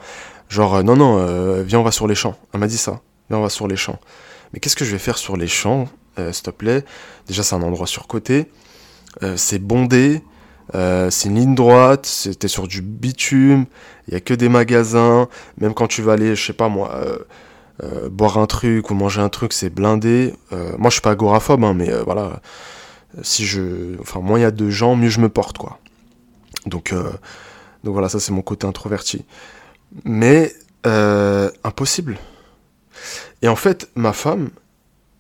Genre 0.50 0.84
non 0.84 0.96
non 0.96 1.64
viens 1.64 1.80
on 1.80 1.84
va 1.84 1.92
sur 1.92 2.06
les 2.06 2.14
champs. 2.14 2.36
Elle 2.54 2.60
m'a 2.60 2.68
dit 2.68 2.78
ça. 2.78 3.02
Viens 3.32 3.40
on 3.40 3.42
va 3.42 3.50
sur 3.50 3.68
les 3.68 3.76
champs. 3.76 4.00
Mais 4.54 4.60
qu'est-ce 4.60 4.76
que 4.76 4.86
je 4.86 4.92
vais 4.92 5.00
faire 5.00 5.18
sur 5.18 5.36
les 5.36 5.48
champs? 5.48 5.88
Euh, 6.20 6.32
s'il 6.32 6.44
te 6.44 6.50
plaît. 6.52 6.84
Déjà, 7.28 7.44
c'est 7.44 7.56
un 7.56 7.62
endroit 7.62 7.88
surcoté. 7.88 8.52
Euh, 9.24 9.36
c'est 9.38 9.60
bondé. 9.60 10.24
Euh, 10.76 11.10
c'est 11.10 11.30
une 11.30 11.36
ligne 11.36 11.56
droite. 11.56 12.06
C'était 12.06 12.48
sur 12.48 12.68
du 12.68 12.82
bitume. 12.82 13.66
Il 14.08 14.14
y 14.14 14.18
a 14.18 14.20
que 14.20 14.34
des 14.34 14.50
magasins. 14.50 15.28
Même 15.60 15.74
quand 15.74 15.88
tu 15.88 16.02
vas 16.02 16.14
aller, 16.14 16.36
je 16.36 16.46
sais 16.46 16.54
pas 16.54 16.70
moi, 16.70 17.02
boire 18.10 18.38
un 18.38 18.48
truc 18.48 18.90
ou 18.90 18.96
manger 18.96 19.22
un 19.22 19.30
truc, 19.30 19.54
c'est 19.54 19.70
blindé. 19.70 20.34
moi, 20.52 20.90
je 20.90 20.94
suis 20.94 21.02
pas 21.02 21.12
agoraphobe, 21.12 21.64
hein, 21.64 21.74
mais 21.74 21.92
voilà. 22.04 22.42
Si 23.22 23.46
je, 23.46 24.00
enfin, 24.02 24.20
moins 24.20 24.40
il 24.40 24.42
y 24.42 24.46
a 24.46 24.52
de 24.52 24.70
gens, 24.70 24.96
mieux 24.96 25.10
je 25.10 25.20
me 25.20 25.30
porte, 25.30 25.58
quoi. 25.58 25.80
Donc, 26.66 26.94
donc 27.84 27.94
voilà, 27.94 28.10
ça 28.10 28.20
c'est 28.20 28.32
mon 28.32 28.42
côté 28.42 28.66
introverti. 28.66 29.26
Mais 30.04 30.54
impossible. 31.64 32.18
Et 33.42 33.48
en 33.48 33.56
fait, 33.56 33.90
ma 33.96 34.14
femme, 34.14 34.50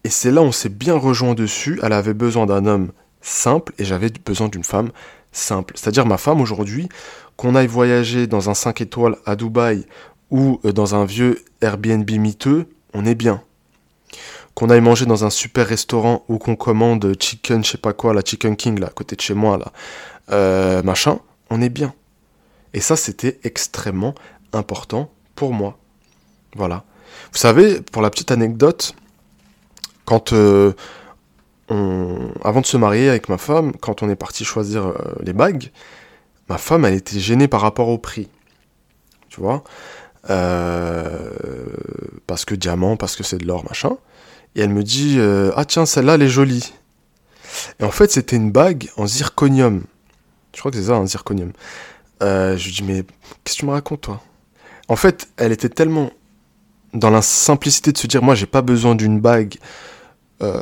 et 0.07 0.09
c'est 0.09 0.31
là 0.31 0.41
où 0.41 0.45
on 0.45 0.51
s'est 0.53 0.69
bien 0.69 0.95
rejoint 0.95 1.33
dessus. 1.33 1.81
Elle 1.83 1.91
avait 1.91 2.13
besoin 2.13 2.45
d'un 2.45 2.65
homme 2.65 2.93
simple 3.19 3.73
et 3.77 3.83
j'avais 3.83 4.09
besoin 4.25 4.47
d'une 4.47 4.63
femme 4.63 4.91
simple. 5.33 5.73
C'est-à-dire 5.75 6.05
ma 6.05 6.15
femme 6.15 6.39
aujourd'hui, 6.39 6.87
qu'on 7.35 7.55
aille 7.55 7.67
voyager 7.67 8.25
dans 8.25 8.49
un 8.49 8.53
5 8.53 8.79
étoiles 8.79 9.17
à 9.25 9.35
Dubaï 9.35 9.85
ou 10.31 10.61
euh, 10.63 10.71
dans 10.71 10.95
un 10.95 11.03
vieux 11.03 11.43
Airbnb 11.59 12.09
miteux, 12.09 12.67
on 12.93 13.05
est 13.05 13.15
bien. 13.15 13.41
Qu'on 14.53 14.69
aille 14.69 14.79
manger 14.79 15.05
dans 15.05 15.25
un 15.25 15.29
super 15.29 15.67
restaurant 15.67 16.23
ou 16.29 16.37
qu'on 16.37 16.55
commande 16.55 17.13
chicken, 17.19 17.65
je 17.65 17.71
sais 17.71 17.77
pas 17.77 17.91
quoi, 17.91 18.13
la 18.13 18.21
Chicken 18.23 18.55
King, 18.55 18.79
là, 18.79 18.87
à 18.87 18.91
côté 18.91 19.17
de 19.17 19.21
chez 19.21 19.33
moi, 19.33 19.57
là, 19.57 19.73
euh, 20.31 20.81
machin, 20.83 21.19
on 21.49 21.61
est 21.61 21.67
bien. 21.67 21.93
Et 22.73 22.79
ça, 22.79 22.95
c'était 22.95 23.39
extrêmement 23.43 24.15
important 24.53 25.11
pour 25.35 25.51
moi. 25.51 25.77
Voilà. 26.55 26.85
Vous 27.33 27.39
savez, 27.39 27.81
pour 27.81 28.01
la 28.01 28.09
petite 28.09 28.31
anecdote, 28.31 28.95
quand 30.07 30.31
euh, 30.31 30.71
on, 31.67 32.31
avant 32.41 32.61
de 32.61 32.65
se 32.65 32.77
marier 32.77 33.09
avec 33.09 33.27
ma 33.27 33.37
femme, 33.37 33.73
quand 33.73 34.01
on 34.01 34.09
est 34.09 34.15
parti 34.15 34.45
choisir 34.45 34.87
euh, 34.87 34.93
les 35.21 35.33
bagues, 35.33 35.69
ma 36.47 36.57
femme, 36.57 36.85
elle 36.85 36.93
était 36.93 37.19
gênée 37.19 37.49
par 37.49 37.59
rapport 37.59 37.89
au 37.89 37.97
prix. 37.97 38.29
Tu 39.27 39.41
vois? 39.41 39.65
Euh, 40.29 41.29
Parce 42.25 42.45
que 42.45 42.55
diamant, 42.55 42.95
parce 42.95 43.17
que 43.17 43.23
c'est 43.23 43.37
de 43.37 43.45
l'or, 43.45 43.65
machin. 43.65 43.97
Et 44.55 44.61
elle 44.61 44.69
me 44.69 44.83
dit 44.83 45.19
Ah, 45.55 45.65
tiens, 45.65 45.85
celle-là, 45.85 46.15
elle 46.15 46.23
est 46.23 46.29
jolie. 46.29 46.73
Et 47.81 47.83
en 47.83 47.91
fait, 47.91 48.09
c'était 48.09 48.37
une 48.37 48.51
bague 48.51 48.89
en 48.95 49.05
zirconium. 49.05 49.83
Je 50.53 50.59
crois 50.59 50.71
que 50.71 50.77
c'est 50.77 50.85
ça, 50.85 50.95
un 50.95 51.05
zirconium. 51.05 51.51
je 52.21 52.63
lui 52.63 52.71
dis 52.71 52.83
Mais 52.83 53.03
qu'est-ce 53.43 53.55
que 53.55 53.59
tu 53.59 53.65
me 53.65 53.71
racontes, 53.71 54.01
toi? 54.01 54.21
En 54.87 54.95
fait, 54.95 55.27
elle 55.35 55.51
était 55.51 55.69
tellement 55.69 56.11
dans 56.93 57.09
la 57.09 57.21
simplicité 57.21 57.91
de 57.91 57.97
se 57.97 58.07
dire 58.07 58.23
Moi, 58.23 58.35
j'ai 58.35 58.45
pas 58.45 58.61
besoin 58.61 58.95
d'une 58.95 59.19
bague 59.19 59.57
euh, 60.41 60.61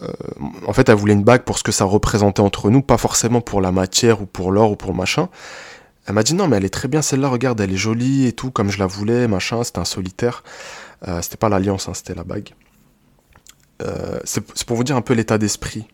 en 0.66 0.74
fait, 0.74 0.88
elle 0.90 0.96
voulait 0.96 1.14
une 1.14 1.24
bague 1.24 1.44
pour 1.44 1.58
ce 1.58 1.64
que 1.64 1.72
ça 1.72 1.86
représentait 1.86 2.42
entre 2.42 2.70
nous, 2.70 2.82
pas 2.82 2.98
forcément 2.98 3.42
pour 3.42 3.62
la 3.62 3.72
matière 3.72 4.22
ou 4.22 4.26
pour 4.26 4.52
l'or 4.52 4.72
ou 4.72 4.76
pour 4.76 4.94
machin. 4.94 5.30
Elle 6.08 6.14
m'a 6.14 6.24
dit 6.24 6.34
non, 6.34 6.48
mais 6.48 6.58
elle 6.58 6.66
est 6.66 6.74
très 6.74 6.88
bien 6.88 7.02
celle-là, 7.02 7.28
regarde, 7.28 7.60
elle 7.60 7.74
est 7.74 7.78
jolie 7.78 8.28
et 8.28 8.34
tout, 8.34 8.52
comme 8.52 8.70
je 8.70 8.80
la 8.80 8.86
voulais, 8.86 9.28
machin, 9.28 9.64
c'était 9.64 9.80
un 9.80 9.86
solitaire. 9.86 10.44
Euh, 11.08 11.22
c'était 11.22 11.38
pas 11.38 11.50
l'alliance, 11.50 11.90
hein, 11.90 11.94
c'était 11.94 12.16
la 12.16 12.24
bague. 12.24 12.50
Euh, 13.82 14.20
c'est 14.24 14.64
pour 14.66 14.78
vous 14.78 14.84
dire 14.84 14.96
un 14.96 15.02
peu 15.02 15.14
l'état 15.14 15.38
d'esprit. 15.38 15.86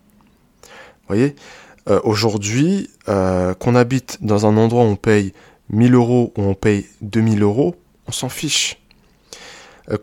Vous 0.63 1.07
voyez? 1.07 1.35
Euh, 1.89 1.99
aujourd'hui, 2.03 2.89
qu'on 3.05 3.75
habite 3.75 4.19
dans 4.21 4.45
un 4.45 4.55
endroit 4.57 4.83
où 4.83 4.87
on 4.87 4.95
paye 4.95 5.33
1000 5.69 5.95
euros 5.95 6.31
ou 6.37 6.43
on 6.43 6.53
paye 6.53 6.87
2000 7.01 7.41
euros, 7.41 7.75
on 8.07 8.11
s'en 8.11 8.29
fiche. 8.29 8.77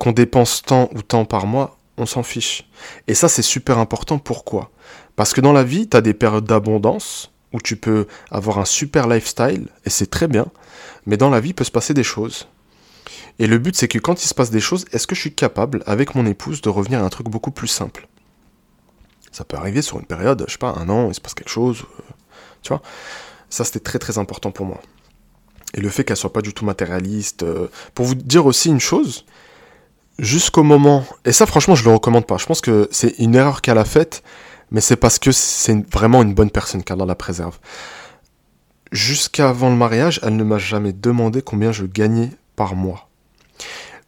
Qu'on 0.01 0.12
dépense 0.12 0.62
tant 0.62 0.91
ou 0.95 1.03
tant 1.03 1.25
par 1.25 1.47
mois, 1.47 1.78
on 1.98 2.06
s'en 2.06 2.22
fiche. 2.22 2.68
Et 3.06 3.14
ça, 3.14 3.28
c'est 3.28 3.42
super 3.42 3.78
important. 3.78 4.18
Pourquoi? 4.18 4.70
Parce 5.16 5.32
que 5.32 5.40
dans 5.40 5.52
la 5.52 5.64
vie, 5.64 5.88
tu 5.88 5.96
as 5.96 6.00
des 6.00 6.14
périodes 6.14 6.44
d'abondance 6.44 7.32
où 7.52 7.61
tu 7.61 7.76
peux 7.76 8.06
avoir 8.30 8.58
un 8.58 8.64
super 8.64 9.08
lifestyle, 9.08 9.68
et 9.84 9.90
c'est 9.90 10.11
très 10.11 10.28
bien, 10.28 10.46
mais 11.06 11.16
dans 11.16 11.30
la 11.30 11.40
vie, 11.40 11.50
il 11.50 11.54
peut 11.54 11.64
se 11.64 11.70
passer 11.70 11.94
des 11.94 12.02
choses. 12.02 12.46
Et 13.38 13.46
le 13.46 13.58
but, 13.58 13.74
c'est 13.76 13.88
que 13.88 13.98
quand 13.98 14.22
il 14.22 14.26
se 14.26 14.34
passe 14.34 14.50
des 14.50 14.61
choses, 14.61 14.84
est-ce 14.92 15.06
que 15.06 15.14
je 15.14 15.20
suis 15.20 15.34
capable, 15.34 15.82
avec 15.87 16.14
mon 16.14 16.26
épouse, 16.26 16.61
de 16.61 16.68
revenir 16.68 17.02
à 17.02 17.06
un 17.06 17.08
truc 17.08 17.28
beaucoup 17.28 17.50
plus 17.50 17.68
simple? 17.68 18.08
Ça 19.32 19.44
peut 19.44 19.56
arriver 19.56 19.82
sur 19.82 19.98
une 19.98 20.06
période, 20.06 20.44
je 20.46 20.52
sais 20.52 20.58
pas, 20.58 20.74
un 20.76 20.88
an, 20.88 21.08
il 21.08 21.14
se 21.14 21.20
passe 21.20 21.34
quelque 21.34 21.50
chose, 21.50 21.84
euh, 22.00 22.02
tu 22.62 22.68
vois. 22.68 22.82
Ça, 23.48 23.64
c'était 23.64 23.80
très 23.80 23.98
très 23.98 24.18
important 24.18 24.50
pour 24.50 24.66
moi. 24.66 24.80
Et 25.74 25.80
le 25.80 25.88
fait 25.88 26.04
qu'elle 26.04 26.16
soit 26.16 26.32
pas 26.32 26.42
du 26.42 26.52
tout 26.52 26.64
matérialiste. 26.64 27.42
euh, 27.42 27.68
pour 27.94 28.06
vous 28.06 28.14
dire 28.14 28.46
aussi 28.46 28.68
une 28.68 28.80
chose, 28.80 29.24
jusqu'au 30.18 30.62
moment, 30.62 31.04
et 31.24 31.33
ça 31.33 31.46
franchement 31.46 31.74
je 31.74 31.85
le 31.85 31.92
recommande 31.92 32.26
pas, 32.26 32.38
je 32.38 32.46
pense 32.46 32.61
que 32.61 32.88
c'est 32.90 33.18
une 33.18 33.35
erreur 33.35 33.62
qu'elle 33.62 33.78
a 33.78 33.85
faite, 33.85 34.22
mais 34.70 34.81
c'est 34.81 34.96
parce 34.96 35.18
que 35.18 35.33
c'est 35.33 35.88
vraiment 35.90 36.22
une 36.22 36.35
bonne 36.35 36.50
personne 36.50 36.83
qu'Allah 36.83 37.07
la 37.07 37.14
préserve. 37.14 37.59
Jusqu'avant 38.92 39.70
le 39.70 39.76
mariage, 39.76 40.20
elle 40.22 40.37
ne 40.37 40.44
m'a 40.44 40.59
jamais 40.59 40.92
demandé 40.92 41.42
combien 41.42 41.72
je 41.72 41.85
gagnais 41.85 42.31
par 42.57 42.74
mois. 42.74 43.09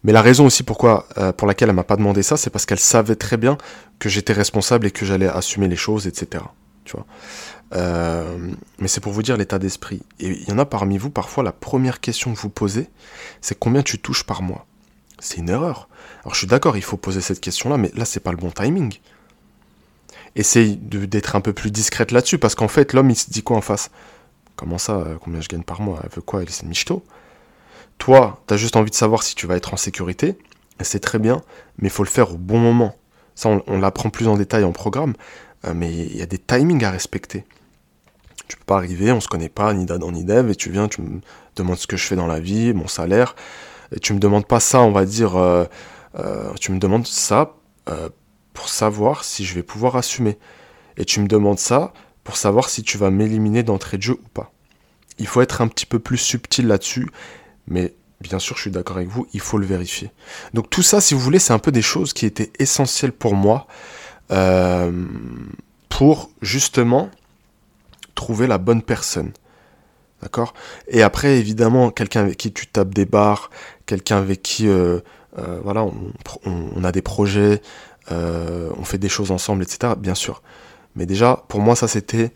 Mais 0.03 0.11
la 0.11 0.21
raison 0.21 0.45
aussi 0.47 0.63
pourquoi, 0.63 1.07
euh, 1.17 1.31
pour 1.31 1.47
laquelle 1.47 1.69
elle 1.69 1.75
m'a 1.75 1.83
pas 1.83 1.95
demandé 1.95 2.23
ça, 2.23 2.37
c'est 2.37 2.49
parce 2.49 2.65
qu'elle 2.65 2.79
savait 2.79 3.15
très 3.15 3.37
bien 3.37 3.57
que 3.99 4.09
j'étais 4.09 4.33
responsable 4.33 4.87
et 4.87 4.91
que 4.91 5.05
j'allais 5.05 5.27
assumer 5.27 5.67
les 5.67 5.75
choses, 5.75 6.07
etc. 6.07 6.43
Tu 6.85 6.93
vois. 6.93 7.05
Euh, 7.73 8.51
mais 8.79 8.87
c'est 8.87 8.99
pour 8.99 9.13
vous 9.13 9.21
dire 9.21 9.37
l'état 9.37 9.59
d'esprit. 9.59 10.01
Et 10.19 10.29
il 10.29 10.49
y 10.49 10.51
en 10.51 10.57
a 10.57 10.65
parmi 10.65 10.97
vous, 10.97 11.11
parfois, 11.11 11.43
la 11.43 11.51
première 11.51 11.99
question 11.99 12.33
que 12.33 12.39
vous 12.39 12.49
posez, 12.49 12.89
c'est 13.41 13.57
combien 13.57 13.83
tu 13.83 13.99
touches 13.99 14.23
par 14.23 14.41
mois? 14.41 14.65
C'est 15.21 15.37
une 15.37 15.49
erreur. 15.49 15.87
Alors 16.23 16.33
je 16.33 16.39
suis 16.39 16.47
d'accord, 16.47 16.75
il 16.75 16.83
faut 16.83 16.97
poser 16.97 17.21
cette 17.21 17.39
question-là, 17.39 17.77
mais 17.77 17.91
là, 17.95 18.05
c'est 18.05 18.19
pas 18.19 18.31
le 18.31 18.37
bon 18.37 18.49
timing. 18.49 18.95
Essaye 20.35 20.75
d'être 20.77 21.35
un 21.35 21.41
peu 21.41 21.53
plus 21.53 21.71
discrète 21.71 22.11
là-dessus, 22.11 22.39
parce 22.39 22.55
qu'en 22.55 22.67
fait, 22.67 22.91
l'homme, 22.93 23.11
il 23.11 23.15
se 23.15 23.29
dit 23.29 23.43
quoi 23.43 23.55
en 23.55 23.61
face? 23.61 23.91
Comment 24.55 24.79
ça, 24.79 24.93
euh, 24.93 25.17
combien 25.21 25.39
je 25.39 25.47
gagne 25.47 25.63
par 25.63 25.79
mois? 25.81 25.99
Elle 26.03 26.09
veut 26.09 26.21
quoi? 26.21 26.41
Elle 26.41 26.49
est 26.49 26.63
michto 26.63 27.03
Toi, 27.99 28.41
t'as 28.47 28.57
juste 28.57 28.75
envie 28.75 28.89
de 28.89 28.95
savoir 28.95 29.21
si 29.21 29.35
tu 29.35 29.45
vas 29.45 29.55
être 29.55 29.73
en 29.73 29.77
sécurité, 29.77 30.37
et 30.79 30.83
c'est 30.83 30.99
très 30.99 31.19
bien, 31.19 31.41
mais 31.77 31.89
il 31.89 31.91
faut 31.91 32.03
le 32.03 32.09
faire 32.09 32.33
au 32.33 32.37
bon 32.37 32.57
moment. 32.57 32.95
Ça, 33.35 33.49
on, 33.67 33.79
l'apprend 33.79 34.09
plus 34.09 34.27
en 34.27 34.37
détail 34.37 34.63
en 34.63 34.71
programme, 34.71 35.13
euh, 35.65 35.73
mais 35.75 35.93
il 35.93 36.17
y 36.17 36.21
a 36.23 36.25
des 36.25 36.39
timings 36.39 36.83
à 36.83 36.89
respecter. 36.89 37.45
Tu 38.47 38.57
peux 38.57 38.65
pas 38.65 38.77
arriver, 38.77 39.11
on 39.11 39.21
se 39.21 39.27
connaît 39.27 39.49
pas, 39.49 39.73
ni 39.73 39.85
d'Adam 39.85 40.11
ni 40.11 40.25
d'Ève, 40.25 40.49
et 40.49 40.55
tu 40.55 40.71
viens, 40.71 40.87
tu 40.87 41.01
me 41.01 41.21
demandes 41.55 41.77
ce 41.77 41.87
que 41.87 41.95
je 41.95 42.05
fais 42.05 42.15
dans 42.15 42.27
la 42.27 42.39
vie, 42.39 42.73
mon 42.73 42.87
salaire, 42.87 43.35
et 43.91 43.99
tu 43.99 44.13
me 44.13 44.19
demandes 44.19 44.45
pas 44.45 44.59
ça, 44.59 44.81
on 44.81 44.91
va 44.91 45.05
dire, 45.05 45.35
euh, 45.35 45.65
euh, 46.17 46.53
tu 46.59 46.71
me 46.71 46.79
demandes 46.79 47.07
ça 47.07 47.55
euh, 47.89 48.09
pour 48.53 48.69
savoir 48.69 49.23
si 49.23 49.45
je 49.45 49.53
vais 49.53 49.63
pouvoir 49.63 49.95
assumer. 49.95 50.37
Et 50.97 51.05
tu 51.05 51.19
me 51.19 51.27
demandes 51.27 51.59
ça 51.59 51.93
pour 52.23 52.35
savoir 52.37 52.69
si 52.69 52.83
tu 52.83 52.97
vas 52.97 53.09
m'éliminer 53.09 53.63
d'entrée 53.63 53.97
de 53.97 54.03
jeu 54.03 54.13
ou 54.13 54.27
pas. 54.33 54.51
Il 55.17 55.27
faut 55.27 55.41
être 55.41 55.61
un 55.61 55.67
petit 55.67 55.85
peu 55.85 55.99
plus 55.99 56.17
subtil 56.17 56.67
là-dessus, 56.67 57.09
mais 57.67 57.93
bien 58.21 58.39
sûr, 58.39 58.55
je 58.55 58.61
suis 58.61 58.71
d'accord 58.71 58.97
avec 58.97 59.09
vous, 59.09 59.27
il 59.33 59.39
faut 59.39 59.57
le 59.57 59.65
vérifier. 59.65 60.11
Donc 60.53 60.69
tout 60.69 60.83
ça, 60.83 61.01
si 61.01 61.13
vous 61.13 61.19
voulez, 61.19 61.39
c'est 61.39 61.53
un 61.53 61.59
peu 61.59 61.71
des 61.71 61.81
choses 61.81 62.13
qui 62.13 62.25
étaient 62.25 62.51
essentielles 62.59 63.11
pour 63.11 63.35
moi, 63.35 63.67
pour 65.89 66.31
justement 66.41 67.09
trouver 68.15 68.47
la 68.47 68.57
bonne 68.57 68.81
personne. 68.81 69.33
D'accord? 70.21 70.53
Et 70.87 71.01
après, 71.01 71.37
évidemment, 71.37 71.89
quelqu'un 71.89 72.21
avec 72.21 72.37
qui 72.37 72.53
tu 72.53 72.67
tapes 72.67 72.93
des 72.93 73.05
barres, 73.05 73.49
quelqu'un 73.85 74.17
avec 74.17 74.41
qui, 74.41 74.67
euh, 74.67 74.99
euh, 75.39 75.59
voilà, 75.63 75.85
on, 76.45 76.83
a 76.83 76.91
des 76.91 77.01
projets, 77.01 77.61
euh, 78.11 78.69
on 78.77 78.83
fait 78.83 78.97
des 78.97 79.09
choses 79.09 79.31
ensemble, 79.31 79.63
etc. 79.63 79.93
Bien 79.97 80.15
sûr. 80.15 80.43
Mais 80.95 81.05
déjà, 81.05 81.43
pour 81.47 81.59
moi, 81.61 81.75
ça, 81.75 81.87
c'était 81.87 82.31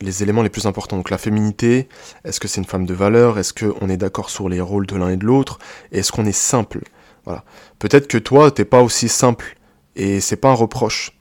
les 0.00 0.22
éléments 0.22 0.42
les 0.42 0.48
plus 0.48 0.64
importants. 0.64 0.96
Donc 0.96 1.10
la 1.10 1.18
féminité, 1.18 1.90
est-ce 2.24 2.40
que 2.40 2.48
c'est 2.48 2.58
une 2.58 2.66
femme 2.66 2.86
de 2.86 2.94
valeur? 2.94 3.38
Est-ce 3.38 3.52
qu'on 3.52 3.90
est 3.90 3.98
d'accord 3.98 4.30
sur 4.30 4.48
les 4.48 4.62
rôles 4.62 4.86
de 4.86 4.96
l'un 4.96 5.10
et 5.10 5.18
de 5.18 5.26
l'autre? 5.26 5.58
Est-ce 5.92 6.10
qu'on 6.10 6.24
est 6.24 6.32
simple? 6.32 6.80
Voilà. 7.26 7.44
Peut-être 7.78 8.08
que 8.08 8.16
toi, 8.16 8.50
t'es 8.50 8.64
pas 8.64 8.80
aussi 8.80 9.10
simple, 9.10 9.58
et 9.94 10.20
c'est 10.20 10.36
pas 10.36 10.48
un 10.48 10.54
reproche. 10.54 11.12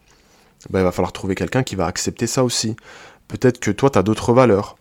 Ben, 0.69 0.79
il 0.79 0.83
va 0.83 0.93
falloir 0.93 1.11
trouver 1.11 1.35
quelqu'un 1.35 1.63
qui 1.63 1.75
va 1.75 1.87
accepter 1.87 2.25
ça 2.25 2.45
aussi. 2.45 2.75
Peut-être 3.27 3.59
que 3.59 3.71
toi, 3.71 3.89
tu 3.89 3.99
as 3.99 4.03
d'autres 4.03 4.33
valeurs. 4.33 4.77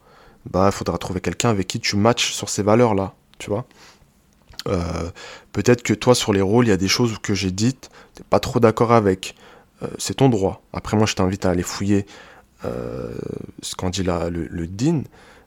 Bah, 0.50 0.66
il 0.66 0.72
faudra 0.72 0.98
trouver 0.98 1.20
quelqu'un 1.20 1.50
avec 1.50 1.66
qui 1.66 1.80
tu 1.80 1.96
matches 1.96 2.32
sur 2.32 2.48
ces 2.48 2.62
valeurs-là, 2.62 3.14
tu 3.38 3.50
vois. 3.50 3.66
Euh, 4.66 5.11
Peut-être 5.52 5.82
que 5.82 5.92
toi, 5.92 6.14
sur 6.14 6.32
les 6.32 6.40
rôles, 6.40 6.66
il 6.66 6.70
y 6.70 6.72
a 6.72 6.76
des 6.76 6.88
choses 6.88 7.18
que 7.22 7.34
j'ai 7.34 7.50
dites, 7.50 7.90
t'es 8.14 8.24
pas 8.28 8.40
trop 8.40 8.61
d'accord 8.61 8.92
avec. 8.92 9.34
Euh, 9.82 9.88
c'est 9.98 10.14
ton 10.14 10.28
droit. 10.28 10.62
Après, 10.72 10.96
moi, 10.96 11.06
je 11.06 11.14
t'invite 11.14 11.44
à 11.44 11.50
aller 11.50 11.62
fouiller 11.62 12.06
euh, 12.64 13.14
ce 13.62 13.76
qu'en 13.76 13.90
dit 13.90 14.02
le, 14.02 14.28
le 14.28 14.66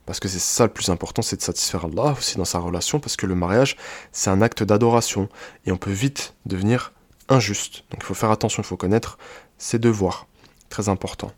parce 0.06 0.20
que 0.20 0.28
c'est 0.28 0.40
ça 0.40 0.66
le 0.66 0.74
plus 0.74 0.90
important, 0.90 1.22
c'est 1.22 1.38
de 1.38 1.42
satisfaire 1.42 1.86
Allah 1.86 2.16
aussi 2.18 2.38
dans 2.38 2.46
sa 2.46 2.60
relation, 2.60 3.00
parce 3.00 3.16
que 3.16 3.26
le 3.26 3.36
mariage, 3.36 3.78
c'est 4.12 4.30
un 4.30 4.42
acte 4.42 4.64
d'adoration, 4.64 5.30
et 5.66 5.72
on 5.72 5.78
peut 5.78 5.92
vite 5.92 6.34
devenir 6.46 6.92
injuste. 7.30 7.84
Donc 7.92 8.02
il 8.02 8.06
faut 8.06 8.14
faire 8.14 8.32
attention, 8.32 8.64
il 8.64 8.66
faut 8.66 8.78
connaître 8.78 9.18
ses 9.58 9.80
devoirs. 9.80 10.28
Très 10.70 10.90
important. 10.90 11.32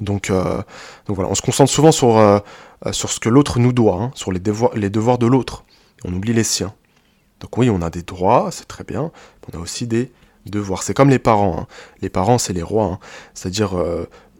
Donc, 0.00 0.30
euh, 0.30 0.62
donc 1.06 1.16
voilà, 1.16 1.30
on 1.30 1.34
se 1.34 1.42
concentre 1.42 1.70
souvent 1.70 1.92
sur, 1.92 2.18
euh, 2.18 2.38
euh, 2.86 2.92
sur 2.92 3.10
ce 3.10 3.20
que 3.20 3.28
l'autre 3.28 3.58
nous 3.58 3.72
doit, 3.72 3.96
hein, 3.96 4.10
sur 4.14 4.32
les 4.32 4.40
devoirs, 4.40 4.72
les 4.74 4.90
devoirs 4.90 5.18
de 5.18 5.26
l'autre. 5.26 5.64
On 6.04 6.12
oublie 6.12 6.32
les 6.32 6.44
siens. 6.44 6.74
Donc 7.40 7.56
oui, 7.58 7.70
on 7.70 7.82
a 7.82 7.90
des 7.90 8.02
droits, 8.02 8.48
c'est 8.50 8.66
très 8.68 8.84
bien, 8.84 9.10
on 9.52 9.58
a 9.58 9.60
aussi 9.60 9.86
des 9.86 10.12
devoirs. 10.46 10.82
C'est 10.82 10.94
comme 10.94 11.10
les 11.10 11.18
parents. 11.18 11.60
hein. 11.60 11.66
Les 12.02 12.08
parents, 12.08 12.38
c'est 12.38 12.52
les 12.52 12.62
rois. 12.62 12.84
hein. 12.86 12.98
C'est-à-dire, 13.34 13.76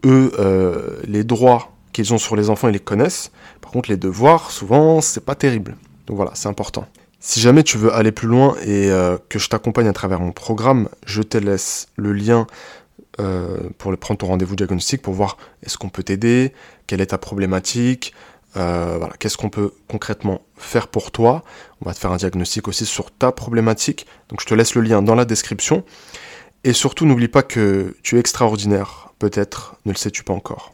eux, 0.05 1.01
les 1.07 1.25
droits 1.25 1.73
qu'ils 1.93 2.13
ont 2.15 2.19
sur 2.19 2.37
les 2.37 2.49
enfants, 2.51 2.69
ils 2.69 2.73
les 2.73 2.79
connaissent. 2.79 3.33
Par 3.61 3.71
contre, 3.71 3.91
les 3.91 3.97
devoirs, 3.97 4.51
souvent, 4.51 5.01
c'est 5.01 5.25
pas 5.25 5.35
terrible. 5.35 5.77
Donc 6.07 6.17
voilà, 6.17 6.33
c'est 6.35 6.49
important. 6.49 6.87
Si 7.19 7.41
jamais 7.41 7.65
tu 7.65 7.77
veux 7.77 7.93
aller 7.93 8.13
plus 8.13 8.29
loin 8.29 8.55
et 8.65 8.91
que 9.29 9.39
je 9.39 9.49
t'accompagne 9.49 9.89
à 9.89 9.93
travers 9.93 10.21
mon 10.21 10.33
programme, 10.33 10.89
je 11.07 11.23
te 11.23 11.37
laisse 11.39 11.89
le 11.97 12.13
lien 12.13 12.47
euh, 13.21 13.59
pour 13.79 13.91
le- 13.91 13.97
prendre 13.97 14.19
ton 14.19 14.27
rendez-vous 14.27 14.57
diagnostic 14.57 15.03
pour 15.03 15.15
voir 15.15 15.37
est-ce 15.63 15.79
qu'on 15.79 15.89
peut 15.89 16.03
t'aider, 16.03 16.53
quelle 16.87 17.01
est 17.01 17.07
ta 17.07 17.19
problématique, 17.19 18.13
euh, 18.57 18.99
qu'est-ce 19.19 19.37
qu'on 19.37 19.51
peut 19.51 19.73
concrètement 19.89 20.43
faire 20.57 20.89
pour 20.89 21.11
toi. 21.11 21.43
On 21.83 21.87
va 21.87 21.95
te 21.95 21.99
faire 21.99 22.13
un 22.13 22.17
diagnostic 22.17 22.69
aussi 22.69 22.87
sur 22.87 23.11
ta 23.11 23.33
problématique. 23.33 24.07
Donc 24.29 24.41
je 24.41 24.47
te 24.47 24.55
laisse 24.55 24.75
le 24.75 24.83
lien 24.83 25.03
dans 25.03 25.15
la 25.15 25.25
description. 25.25 25.85
Et 26.65 26.73
surtout, 26.73 27.07
n'oublie 27.07 27.29
pas 27.29 27.43
que 27.43 27.95
tu 28.03 28.17
es 28.17 28.19
extraordinaire. 28.19 29.13
Peut-être 29.19 29.77
ne 29.85 29.93
le 29.93 29.97
sais-tu 29.97 30.25
pas 30.25 30.33
encore. 30.33 30.73